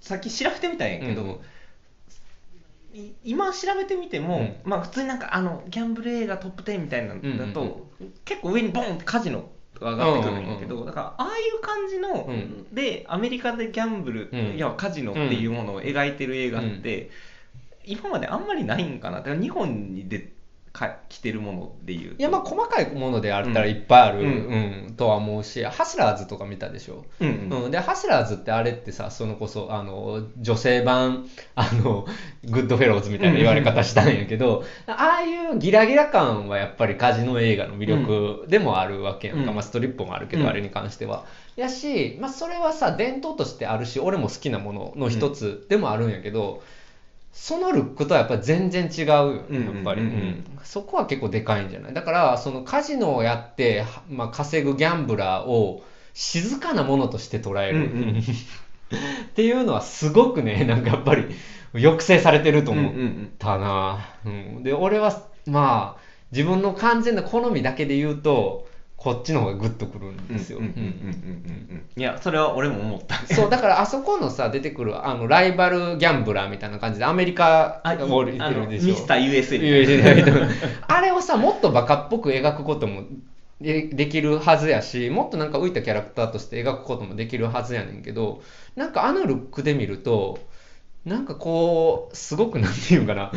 [0.00, 2.98] さっき調べてみたんやけど、うん。
[2.98, 4.56] い今調べてみても、うん。
[4.64, 8.12] まあ普通になんかあのギャンブル映画トップ10みたいなのだと、うん。
[8.24, 14.56] 結構上にボンってカジノが上がってくるんやけど、だからああいう感じの、うんでアメリカでギャンブル、うん。
[14.56, 17.10] いやカジノっていうものを描いてる映画って、
[17.84, 19.18] 今まであんまりないんかな。
[19.18, 20.32] だから日本にで
[20.78, 22.20] か来てるものでいうと。
[22.20, 27.64] いやまあ細かいものであったらいっぱいある、ううんんとは思うしハスラーズとか見たでしょ、うんうん。
[27.64, 32.06] うん、でハスラーズってあれってさそのこそあの女性版あの
[32.44, 39.54] グッドフェローズみたいな言われ方したんやけど、ああいうギラギラ感はやっぱりカジノ映画の魅力でもあるわけやんか、うん。
[39.54, 40.48] まあ、ストリップもあるけど、うん。
[40.48, 41.24] あれに関しては。
[41.56, 46.62] やし、まあ、それはさ伝統としてあるし俺も好きなものの一つでもあるんやけど、
[47.40, 49.84] そのルックとはやっぱり全然違うやっぱり、うんうん。
[49.84, 50.44] うんうん。
[50.64, 51.94] そこは結構でかいんじゃない？
[51.94, 55.82] だからそのカジノをやって、はまあ、稼ぐギャンブラーを
[56.14, 58.18] 静かなものとして捉える、うんうん。
[58.20, 61.26] っていうのはすごくね なんかやっぱり
[61.72, 64.62] 抑制されてると思うんうんうんったな、うん。
[64.64, 66.00] で俺はまあ
[66.32, 68.66] 自分の完全な好みだけで言うと
[68.98, 70.58] こっちの方がグッとくるんですよ、
[71.96, 73.14] いやそれは俺も思った。
[73.32, 78.86] そうだからあそこのさ出てくるあのライバルギャンブラーみたいな感じでアメリカあいが降りてあのるでしょ。
[78.88, 80.48] ミスター USA いやいやいや
[80.88, 83.04] あれをさもっとバカっぽく描くことも
[83.60, 88.42] でできるはずやしもっとなんか浮いたキャラクターとして描くこともできるはずやねんけど
[88.74, 90.40] なんかあのルックで見ると
[91.04, 93.30] なんかこうすごくなんていうかな。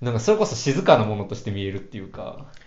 [0.00, 2.38] なんかそれこそ静かなものとして見えるっていうか。
[2.38, 2.63] あ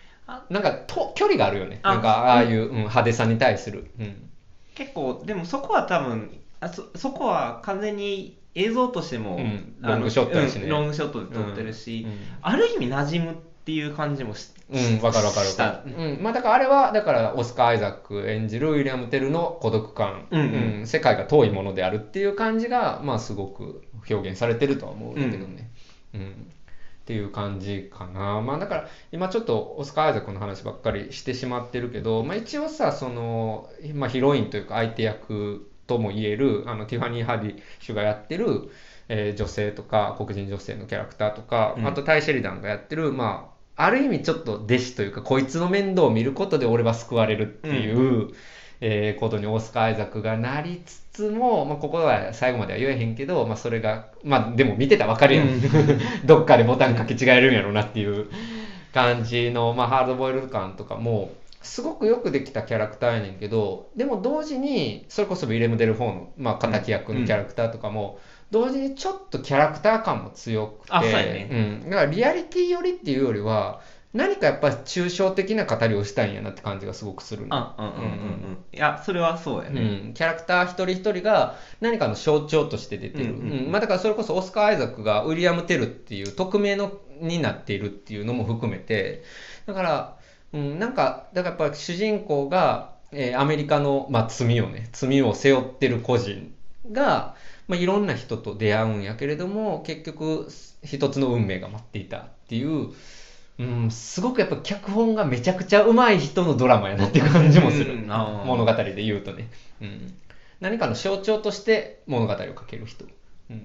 [0.50, 1.80] なんかと距離があるよね。
[1.84, 4.30] あなんかああいう、うん派手さに対する、うん。
[4.76, 9.76] 結構でもそこは多分あそそこは完全に映像としても、うん。
[9.82, 10.63] ロングショットね。
[10.63, 12.12] うんロングショットで撮ってるし、うん。
[12.12, 13.36] うんある意味馴染むっ
[13.66, 15.96] ていう感じもしうん、わかるわかるわかる。
[15.96, 20.42] うん、まあだからあれは、だからオスカー・アイザック演じるウィリアム・テルの孤独感、うん
[20.80, 20.88] うん。
[20.88, 25.72] 世界が遠いものであるっていう感じが、まあすごく表現されてるとは思うんだけどね。
[26.13, 26.52] うん。
[27.08, 28.41] っていう感じかな。
[28.41, 38.70] まあだから、今ちょっとオスカー・アイザックの話ばっかりしてしまってるけど、まあ一応さ、その、まあヒロインというか相手役とも言える、あの、ティファニー・ハディッシュがやってる、
[39.08, 48.32] えー女性とか黒人女性のキャラクターとか、うんあとタイ・シェリダンがやってる、まあ、ある意味ちょっと弟子というか、こいつの面倒を見ることで俺は救われるっていう、
[48.82, 55.48] えーことにオスカー・アイザックがなりつつも、まあ、ここは最後までは言えへんけど、まあ、それが、まあ、でも見てたらわかるやん。
[56.26, 58.28] どっかでボタン掛け違えるんやろうなっていう
[58.94, 68.20] 感じの、まあ、ハードボイルド感とかも、すごくよくできたキャラクターやねんけど、でも同時に、それこそウィレム・デフォーの、まあ、敵役のキャラクターとかも、
[68.52, 71.90] 同時にちょっとキャラクター感も強くて、あそうやねうん。
[71.90, 73.82] だからリアリティ寄りっていうよりは、
[74.17, 78.03] 何かやっぱり抽象的な語りをしたいんやなって感じがすごくするのあうんうんうんう
[78.53, 78.58] ん。
[78.73, 89.23] いやそれはそうやうね、ん、キャラクター一人一人が何かの象徴として出てる、うんまあ、だからそれこそオスカー・アイザックがウィリアム・テルっていう匿名のになっているっていうのも含めて。
[89.67, 90.17] だから、
[90.53, 96.53] うん、なんかだからやっぱ主人公が、えーアメリカの、まあ、罪をね罪を背負ってる個人
[96.91, 97.36] が、
[97.67, 100.47] まあ、いろんな人と出会うんやけれども結局
[100.84, 102.89] 一つの運命が待っていたっていう
[103.60, 109.50] うん、すごくやっぱ脚本がめちゃくちゃ上手い人のドラマやなっていう感じもする、うん物語で言うとね、
[109.82, 110.13] うん、
[110.60, 113.06] 何かの象徴として物語を書ける人、
[113.50, 113.60] うん、っ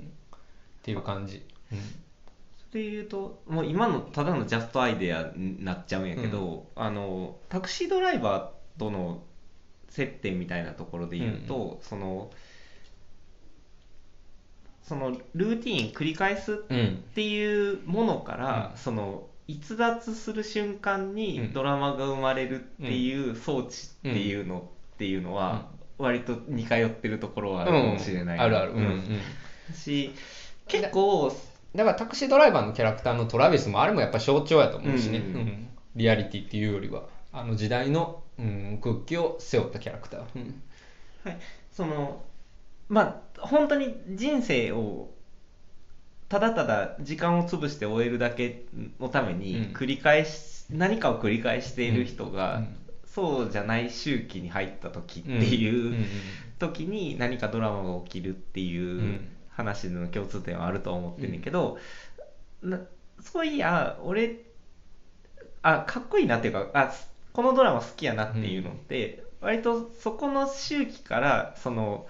[0.82, 1.78] ていう感じ、うん。
[2.70, 9.22] それで言うともう今のただのジャストアイデアになっちゃうんやけど、あのタクシードライバーとの
[9.90, 12.30] 接点みたいなところで言うと、その
[14.82, 18.78] そのルーティーン繰り返すっうんていうものから、うん。
[18.78, 21.52] その逸脱する瞬間うにん。
[21.52, 25.66] ドラマが生まれるっていう装置っていうの、っていうのは
[25.98, 28.84] 割と似通ってるところはあるかもしれない、あるある、うん。
[28.84, 29.20] うん。
[29.74, 30.12] し
[30.68, 31.32] 結構
[31.74, 35.34] だからタクシードライバーのキャラクターのトラビスもあれもやっぱ象徴やと思うしね、うんうん。
[35.34, 35.68] うん。
[35.96, 40.62] リアリティっていうよりはあの時代の、うん、空気を背負ったキャラクター、うん。
[41.24, 41.38] はい、
[41.70, 42.22] その
[42.88, 45.10] まあ本当に人生を
[46.32, 48.64] ただただ時間を潰して終えるだけ
[48.98, 49.74] のためにうん。
[49.74, 52.76] 繰り返し、何かを繰り返している人が、うん。
[53.04, 56.06] そうじゃない周期に入った時っていうう
[56.58, 59.28] 時に何かドラマが起きるっていううん。
[59.50, 61.76] 話の共通点はあると思ってるんだけど、
[62.62, 62.80] な
[63.20, 64.38] そういや俺
[65.60, 66.94] あかっこいいなっていうかあ
[67.34, 72.06] このドラマ好きやなっていうのって、割とそこの周期からその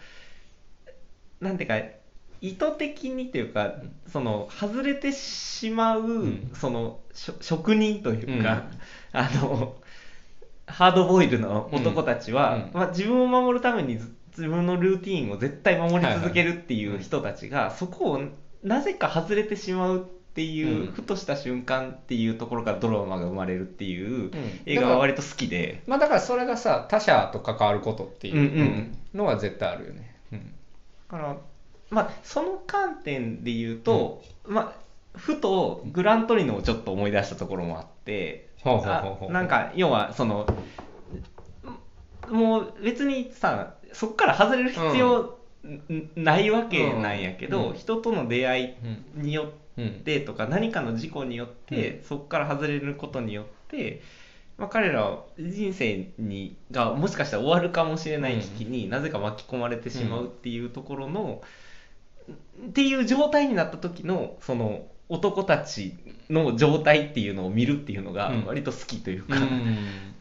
[1.40, 2.01] なんていうか
[2.42, 3.76] 意図的にというか
[4.08, 6.50] その外れてしまう、ん。
[6.54, 6.98] その
[7.40, 8.64] 職人というか、
[9.12, 9.76] あの
[10.66, 12.62] ハードボイルの男たちは、うん。
[12.62, 12.70] うん。
[12.72, 18.20] まあ、自分を守るためにず自分のルーティーンを絶対守り続けるっていう人たちが、そこを
[18.64, 20.00] なぜか外れてしまうっ
[20.34, 20.92] ていう、うん。
[20.92, 24.30] ふとした瞬間っていうところからドラマが生まれるっていううん。
[24.66, 28.98] 映画は割と好きで、まあだからそれがさ他者と関わることっていううんうん。
[29.14, 30.54] のは絶対あるよね、うん。
[31.10, 31.36] だから、
[31.92, 40.46] まあ、その観点で言うと、まあ、ふとグラントリノをちょっと思い出したところもあって、ほうほうほうほうあなんか要はその
[42.30, 47.74] もう別にさそこから外れる必要んないわけなんやけど、うん。
[47.74, 48.76] 人との出会
[49.16, 54.02] いにようんってとか何かの事故によって、そこから外れることによって、
[54.58, 61.42] まあ、彼らは人生にがもしかしたら終わるかもしれない危機になぜか巻き込まれてしまうっていうところの、
[62.68, 65.94] っていう状態になった時のその男たち
[66.30, 68.46] の状態っていうのを見るっていうのがうん。
[68.46, 70.14] 割と好きというか、うん。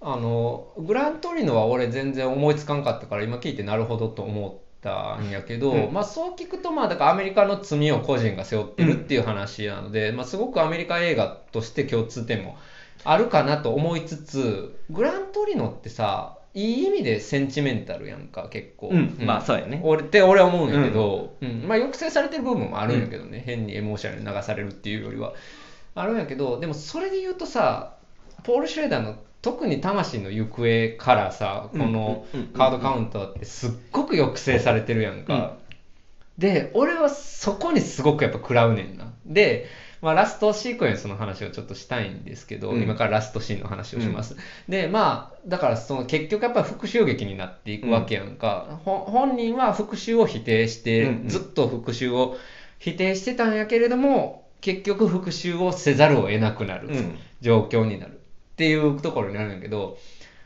[0.00, 5.92] あのグラントリノは俺全然思いつかんかったから今聞いてなるほどと思ったんやけど、うん。
[5.92, 12.56] まあそう聞くとまあだからアメリカの罪を個人が背負ってるっていう話なので、まあすごくアメリカ映画として共通点も
[13.04, 19.80] あるかなと思いつつグラントリノってさいい意味でセンチメンタルやんか結構、うんまあそうやね。
[19.82, 21.64] 俺って俺は思うんやけど、うん。
[21.66, 25.34] まあ抑制されてる部分もあるんやけどね、変にエモーショナルに流されるっていうよりは。
[25.96, 27.94] あるんやけどでもそれで言うとさ
[28.42, 35.56] ポール・シュレーダーの特に魂の行方からさこのカードカウンターってすっごく抑制されてるやんか、
[36.38, 39.12] で俺はそこにすごくやっぱ食らうねんな。
[39.26, 39.66] で、
[40.04, 42.82] まあ、ラストシークエンスの話をちょっとしたいんですけど、うん。
[42.82, 44.36] 今からラストシーンの話をします、
[44.68, 51.28] でまあだからその結局やっぱり復讐劇になっていくわけやんか、ほ本人は復讐を否定して、うんうん。
[51.28, 52.36] ずっと復讐を
[52.78, 57.18] 否定してたんやけれども結局復讐をせざるを得なくなるうん。
[57.40, 59.98] 状況になるっていうところになるんやけど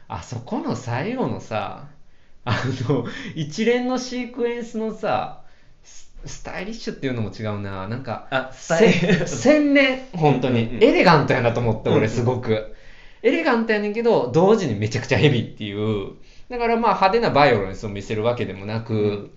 [0.08, 1.88] あそこの最後のさ
[2.44, 5.42] あの一連のシークエンスのさ
[6.24, 7.88] ススタイリッシュっていうのも違うな。
[7.88, 12.00] なんかあスタイせ洗練本当に、うんうんエレガントやなと思ってうんうん。
[12.00, 12.74] 俺すごく、
[13.22, 16.16] エレガントやねんけど同時にめちゃくちゃヘビーっていう。
[16.48, 19.34] だからまあ派手なバイオレンスを見せるわけでもなく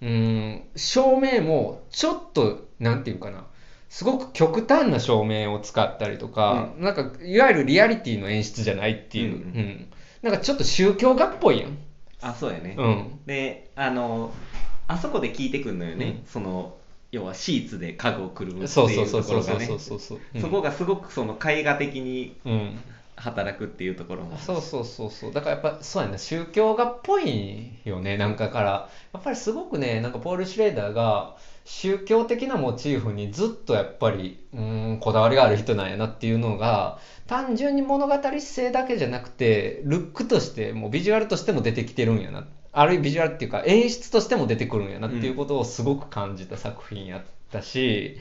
[0.00, 0.62] うん。
[0.76, 3.44] 照明もちょっとなんていうかな。
[3.88, 9.40] すごく極端な照明を使ったりとか、なんかいわゆるリアリティの演出じゃないっていう、うん。
[9.40, 9.88] うん。
[10.22, 11.78] なんかちょっと宗教画っぽいやん。
[12.20, 13.20] あそうやね、うん。
[13.26, 14.32] であの
[14.88, 16.26] あそこで聞いてくんのよね、うん。
[16.26, 16.76] その
[17.12, 19.98] 要はシーツで家具をくるむっていうそうそうそうとこそうそうろがねそうそう。
[20.00, 22.78] そう、そこがすごくその絵画的にうん。
[23.20, 24.38] 働くっていうところも。
[24.38, 25.32] そうそうそうそう。
[25.32, 28.16] だからやっぱそうやな宗教画っぽいよね。
[28.16, 28.88] なんかから。
[29.12, 31.34] やっぱりすごくねなんかポール・シュレーダーが
[31.64, 42.46] 宗教的なモチーフにずっとやっぱりうーんこだわりがある人なんやなっていうのが単純に物語性だけじゃなくてルックとしてもうビジュアルとしても出てきてるんやな
[42.80, 48.18] あるいはビジュアルっていうか演出としても出てくるんやなっていうことをすごく感じた作品やったし、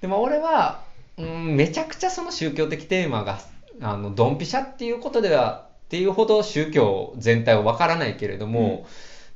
[0.00, 0.82] でも俺は、
[1.18, 3.40] うん、めちゃくちゃその宗教的テーマが
[3.80, 8.86] あのドンピシャっていうことではっていうほど宗教全体は分からないけれども、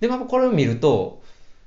[0.01, 1.23] でもやっぱこれを見ると、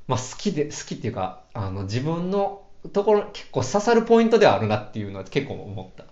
[0.08, 2.64] まあ、好きで好きっていうかあの自分の
[2.94, 6.11] ところ結構刺さるポイントではあるなっていうのは結構思った。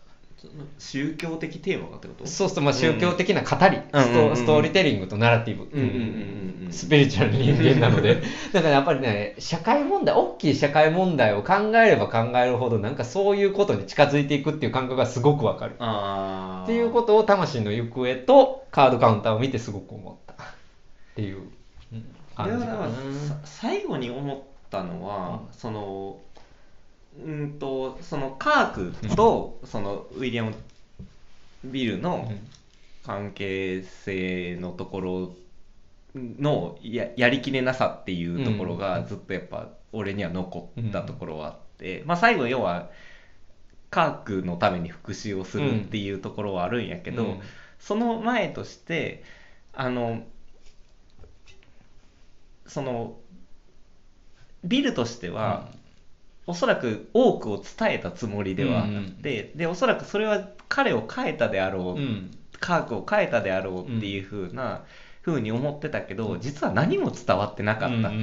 [0.77, 2.27] 宗教的テーマがってこと？
[2.27, 4.03] そうするとまあ宗教的な語り、うん。
[4.03, 6.71] ストストーリーテリングとナラティブ、うんうんうんうん。
[6.71, 8.21] スピリチュアル人間なので。
[8.53, 15.73] だからやっぱりね社会問題大きい社会問題を考えれば考えるほどなんかそういうことに近づいていくっていう感覚がすごくわかる。
[15.73, 20.33] っていうことを魂の行方とカードカウンターを見てすごく思った。
[20.33, 20.37] っ
[21.15, 21.41] ていう
[21.91, 22.89] うん感じかな。
[23.43, 24.37] 最後に思っ
[24.69, 26.19] たのは、その
[27.17, 30.53] うんとそのカークとそのウィリアム・
[31.63, 32.31] ビルの
[33.05, 35.35] 関係性のところ
[36.15, 42.89] のややりきれなさっていうところがずっとやっぱ俺には残ったところはあって、まあ最後要は
[43.89, 47.39] カークのために復讐をするっていうところはあるんやけど、うん。
[47.79, 49.23] その前として
[49.73, 50.23] あの
[52.67, 53.17] その
[54.63, 55.69] ビルとしては、
[56.49, 62.31] おそらく多くを伝えたつもりではあって、でおそらくそれは彼を変えたであろう、うん。
[62.59, 64.83] カークを変えたであろうっていうふうな、
[65.21, 68.19] ふうに思ってたけど実は何も伝わってなかった、うんうんうん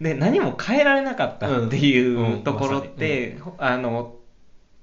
[0.00, 2.42] で何も変えられなかったっていううん。
[2.42, 4.14] ところって、あの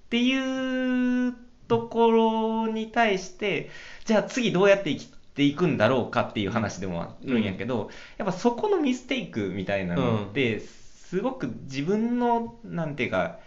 [0.06, 1.36] っていう
[1.68, 3.70] ところに対して
[4.06, 10.62] じゃあ次どうやって生きていくんだろうかっていう話でもあるんやけど、やっぱそこのミステイクみたいなのって、
[11.12, 13.40] すごく自分のなんていうか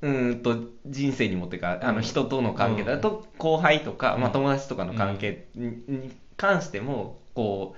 [0.00, 0.56] うーんと
[0.86, 4.22] 人生にもっていうかあの人との関係だと後輩とか、うん。
[4.22, 7.76] まあ、友達とかの関係にに関してもこ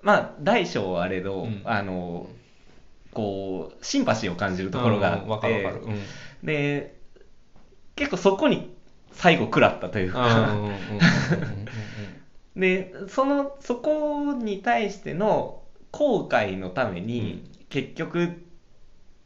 [0.00, 1.62] うまあ大小あれど、うん。
[1.64, 2.28] あの
[3.12, 5.72] こうシンパシーを感じるところがあって、
[6.44, 6.94] で
[7.96, 8.72] 結構そこに
[9.10, 10.54] 最後食らったというか、
[12.54, 18.44] でそのそこに対しての後悔のために、結局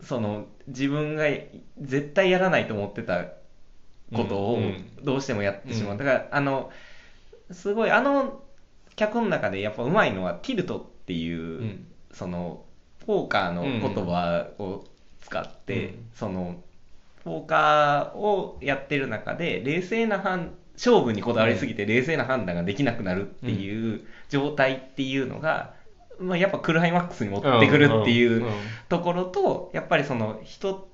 [0.00, 1.24] その自分が
[1.80, 3.24] 絶対やらないと思ってた
[4.14, 4.84] ことをうんうん。
[5.02, 5.98] どうしてもやってしまう、うん。
[5.98, 6.70] だからあの
[7.50, 8.42] すごいあの
[8.96, 11.86] 脚本の中でやっぱうまいのはティルトっていう、うん。
[12.12, 12.64] その
[13.06, 14.84] ポーカーの言葉を
[15.20, 16.06] 使って、うん。
[16.14, 16.62] その
[17.24, 25.73] ポーカーをやってる中で冷静な判勝負にこだわりすぎて冷静な判断ができなくなるっていう状態っていうのが、
[26.20, 28.44] まあ、やっぱクライマックスに持ってくるっていう
[28.88, 30.88] ところとやっぱりその人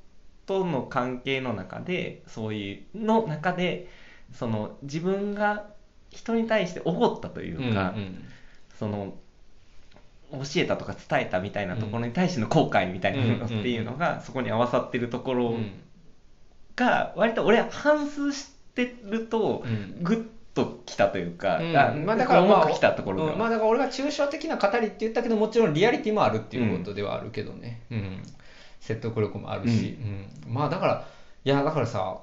[0.46, 3.88] との関係の中でそういうの中で
[4.32, 5.66] その自分が
[6.10, 8.24] 人に対して怒ったというか、うんうん。
[8.78, 9.14] その
[10.32, 15.72] 教えたとか伝えたみたいなところに対しての後悔みたいなのっていうのがそこに合わさってるところうん。
[16.76, 20.02] が割と俺は反数してるとうん。
[20.02, 21.76] グッときたというか、うん。
[21.76, 23.38] あまあだからまあたところが、うん。
[23.38, 28.22] まあだから俺が抽象的な語りって言ったけどもちろんリアリティもあるっていうことではあるけどね、うん。
[28.80, 29.98] 説得力もあるし、
[30.46, 30.52] うん。
[30.52, 31.06] まあだから
[31.44, 32.18] いやだからさ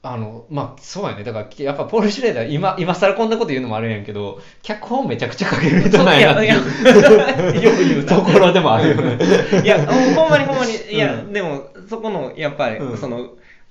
[0.00, 1.24] あのまあそうやね。
[1.24, 9.18] だからやっぱポール・シュレーダー今今更こんなこと言うのもあるんやけど脚本めちゃくちゃ書ける人なんやなっていうよく言うなところでもあるよね。
[9.64, 10.72] いやほんまにほんまに。
[10.72, 11.32] いや、うん。
[11.32, 12.96] でもそこのやっぱり、うん。
[12.96, 13.30] その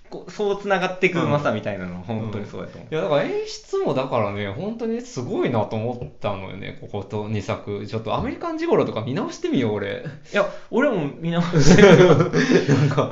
[0.10, 7.86] こうそうつながっていくうまさみたいなのは本当にそうやと思う、いやだから演出もだからね本当にすごいなと思ったのよねここと2作。
[7.88, 10.06] ちょっとアメリカンジゴロとか見直してみよう俺。
[10.34, 13.12] いや俺も見直してるよ なんか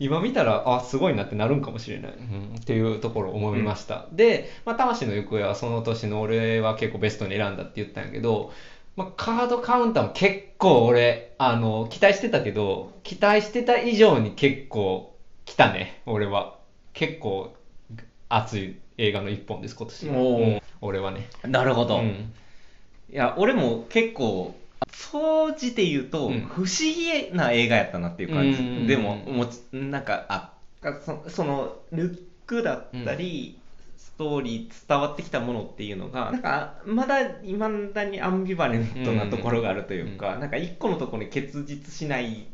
[0.00, 2.14] 今見たらあすごいなってなるんかもしれない、う
[2.54, 8.52] ん、っていうところを思いました、で、まあ、魂の行方はその年の俺は結構ベストに選んだって言ったんやけど、
[8.96, 15.17] まあ、カードカウンターも結構俺あの期待してたけど期待してた以上に結構
[15.48, 16.58] 来たね俺は。
[16.92, 17.54] 結構
[18.28, 20.08] 熱い映画の一本です今年。
[20.10, 20.54] おー。
[20.54, 20.60] うん。
[20.82, 21.26] 俺はね。
[21.42, 22.32] なるほど、いうん。
[23.10, 24.54] や俺も結構
[24.92, 26.40] 総じて言うと、うん。
[26.42, 30.52] 不思議な映画やったなっていう感じ、うんでももちなんかあ
[31.00, 33.58] そそのルックだったり、
[33.96, 42.46] ストーリー伝わってきたものっていうのがなんかまだいまだにアンビバレントなところがあるというか、なんか一個のところに結実しない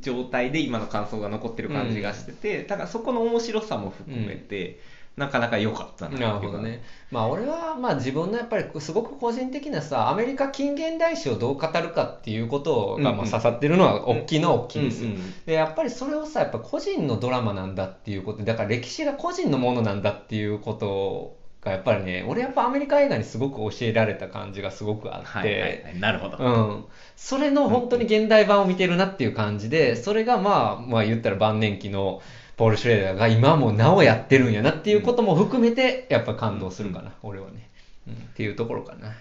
[0.00, 4.80] 状態で今の感想が残ってる感じがしてて、だからそこの面白さも含めて、
[5.16, 6.34] なかなか良かったなっていうか。
[6.36, 6.82] なるほどね。
[7.10, 15.10] まあ俺はまあ自分のやっぱりすごく個人的なさ、アメリカ近現代史をどう語るかっていうことがまあ刺さってるのは大きいのは大きいですよ。
[15.44, 26.00] で、やっぱりそれをさ、やっぱ個人のドラマなんだっていうこと、だから歴史が個人のものなんだっていうことがやっぱりね、俺やっぱアメリカ映画にすごく教えられた感じがすごくあって、はいはいはい。
[26.00, 26.50] なるほど、う
[26.80, 26.84] ん、
[27.16, 32.20] それの本当に現代版を見てるなっていう感じで、それがまあ、まあ言ったら晩年期の
[32.56, 37.70] ポール・シュレーダーが今もなおやってるんやなっていうことも含めて、やっぱ感動するかな、俺はね、
[38.08, 38.14] うん。
[38.14, 39.12] っていうところかな。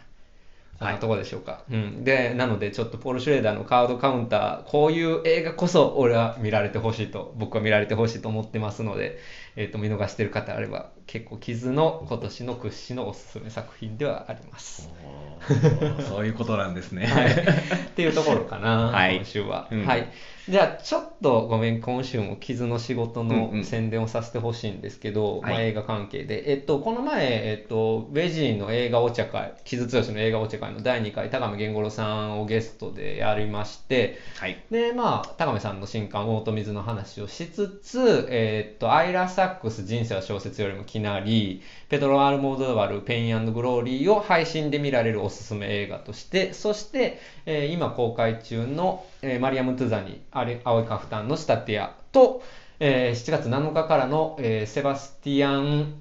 [0.80, 1.62] そんなところでしょうか。
[1.70, 2.04] うん。
[2.04, 9.20] で、なのでちょっとポール・シュレーダーのカードカウンター、こういう映画こそ俺は見られてほしいと、僕は見られてほしいと思ってますので、
[9.56, 14.90] えー、と見逃してる方あれば結構傷の今年の屈指のおすすめ作品ではあります。
[16.08, 17.06] そういうことなんですね。
[17.06, 20.08] はい、っていうところかな、はい今週は、うんはい。
[20.48, 23.58] じゃあ、ちょっとごめん、今週も傷の仕事うんうん。
[23.60, 25.52] の宣伝をさせてほしいんですけど、はい。
[25.52, 34.66] まあ、映画関係で、えっと、この前、えっと、ベジーの映画お茶会、傷剛の映画お茶会の第2回、高見源五郎さんをゲストでやりまして、はい。
[34.72, 52.44] で、まあ、高見さんの新刊、大戸水の話をしつつ、えーっと、アイラ・サックス、人生は小説よりも奇なり、ペドロ・アルモードバル、ペイングローリーを配信で見られるおすすめ映画として、そして、えー今公開中の、えーマリアム・トゥザニ、あれ青いカフタンのスタティアと、
[52.80, 55.94] えー7月7日からの、えーセバスティアン、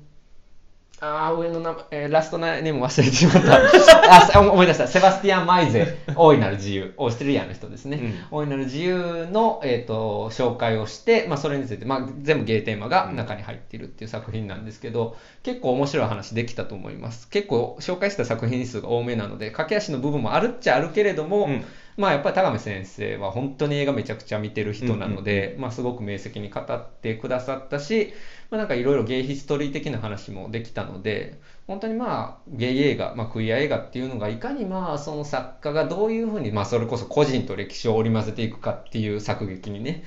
[1.03, 3.57] あー上の名前、えーラストネーム忘れてしまった。
[4.13, 4.87] あさ思い出した。
[4.87, 6.93] セバスティアン・マイゼ、大いなる自由。
[6.97, 8.27] オーストリアの人ですね。
[8.31, 17.29] 大いなる自由の、えー、と紹介をして、まあ、それについて、まあ、全部ゲーテーマが中に入っているっていう作品なんですけど、結構面白い話できたと思います。
[17.29, 21.65] 結構紹介した作品数が多めなので、駆け足の部分もあるっちゃあるけれども、うん
[22.01, 28.15] まあやっぱり高見先生は本当に映画めちゃくちゃ見てる人なので、まあすごく明晰に語ってくださったし、
[28.51, 40.03] まあなんかいろいろゲイヒストリー的な話もできたので、本当にまあゲイ映画、まあクイア映画っていうのがいかにまあその作家がどういうふうに、まあそれこそ個人と歴史を織り交ぜていくかっていう作劇にね、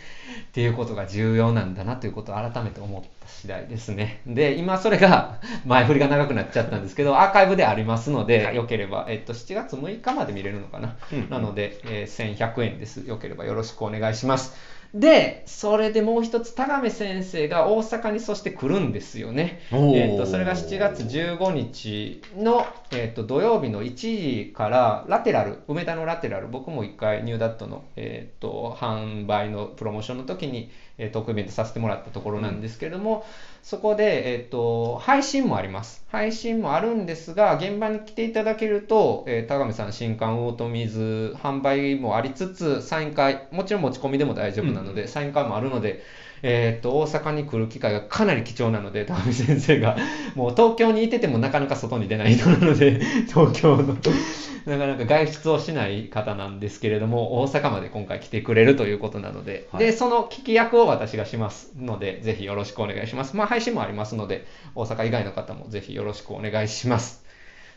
[0.49, 4.21] っていうことが重要なんだなということを改めて思った次第ですね。
[4.27, 10.97] で、今それが 前振りが長くなっちゃったんですけど、アーカイブでありますので、はいよければ、えっと、7月6日まで見れるのかな。
[11.13, 13.07] うんなので、えー1100円です。
[13.07, 14.53] よければよろしくお願いします。
[14.93, 19.59] で、それでもう一つ、田亀先生が大阪にそして来るんですよね。
[19.71, 33.25] えっと、それが7月15日の、えっと、土曜日の1時から、ラテラル、梅田のラテラル、僕も一回ニューダットの、えっと、販売のプロモーションの時に、えートークイベントさせてもらったところなんですけれども、
[33.61, 36.05] そこで、えっと、配信もあります。
[36.11, 46.03] 配信もあるんですが、現場に来ていただけると、えー、高見さん新刊オートミーズ販売もありつつ、サイン会、もちろん持ち込みでも大丈夫なので、サイン会もあるので、
[46.43, 49.95] えっと、大阪に来る機会がかなり貴重なので、高見先生が、
[50.35, 52.99] もう東京にいててもなかなか外に出ない人なので、
[53.33, 53.95] 東京の、
[54.67, 63.37] なかなか外出をしない方なんですけれども、大阪まで今回来てくれるということなので、はいで、その聞き役を私がしますので、ぜひよろしくお願いします。
[63.37, 67.23] まあ、配信もありますので、大阪以外の方もぜひよろしくお願いします。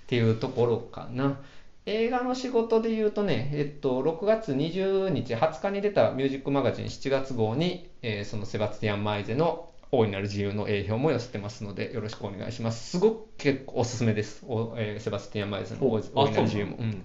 [0.02, 1.38] っていうところかな。
[1.86, 12.90] 映画の仕事で言うとね、えっと、6月20日、20日に出たミュージックマガジン7月号に、えーそのセバスティアン・マイゼの大いなる自由の営業も寄せてますので、よろしくお願いします。
[12.90, 14.44] すごく結構おすすめです。
[14.48, 16.76] おえーセバスティアン・マイゼのお大いなる自由も。
[16.78, 17.04] うん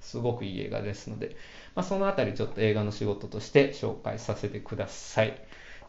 [0.00, 1.36] すごくいい映画ですので、
[1.76, 5.40] まあ、そのあたりちょっと映画の仕事として紹介させてください。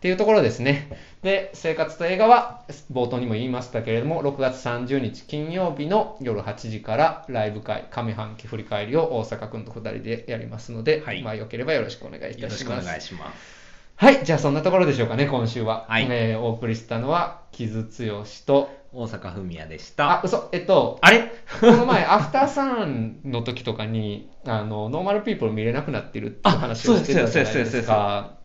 [0.03, 0.89] っていうところですね。
[1.21, 12.85] で、生活と映画は冒頭にも言いましたけれども、6月30日金曜日の夜8時からライブ会、上半期振り返りを大阪くんと2人でやりますので、はいまあよければよろしくお願いいよろしくおたします。
[12.85, 13.63] 願いします。
[13.95, 15.85] はい、じゃあそんなところでしょうかね、今週は。
[15.87, 20.21] はいえーお送りしたのは、傷剛と、大阪文也でしあ、た。
[20.25, 21.31] 嘘、えっと、あれ？
[21.61, 28.42] この前、アフターサンの時とかに、あの、ノーマルピープル見れなくなってるっていう話をしてたじゃないですか。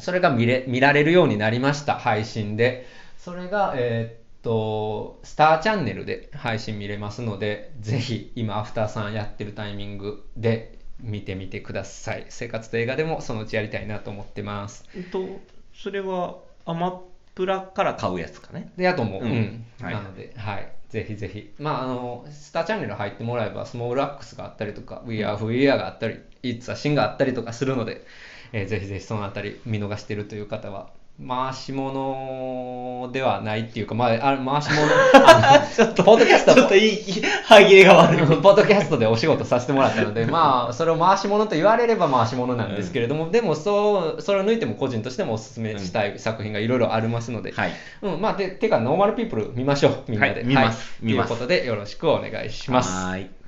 [0.00, 2.86] それが見れ、見られるようになりました、配信で。
[3.18, 12.26] それが、えーっと、スターチャンネルで配信見れますので、ぜひ、今、アフターサンやってるタイミングで見てみてください。
[12.28, 14.84] 生活と映画でもそのうちやりたいなと思ってます。
[14.96, 15.40] えっと、
[15.74, 17.02] それはアマ
[17.34, 18.72] プラから買うやつかね。
[18.76, 19.66] で、あともう、ううんん。
[19.80, 20.72] はいなので、はい。
[20.88, 21.52] ぜひぜひ。
[21.58, 28.04] まあ、あの、スターチャンネル入ってもらえば、スモールアックスがあったりとか、We Are Who We Are があったり、It's a Sin があったりとかするので、
[28.52, 30.90] えーぜひぜひそのあたり見逃してるという方は、
[31.26, 34.88] 回し物ではないっていうか、まあ、あ回し物、
[35.76, 38.26] ちょっとポッドキャストちょっといい、歯切れが悪い。
[38.26, 47.72] ポッドキャストでお仕事させてもらったので、まあ、それを回し物と言われれば回し物なんですけれども、でもそう、それを抜いても個人としてもおすすめしたい作品がいろいろありますので、はい。
[48.02, 50.34] うん、まあ、で、てか、ノーマルピープル見ましょう、みんなで。
[50.34, 52.90] はい見ますはい見ますということで、よろしくお願いします。
[52.90, 53.39] はーい。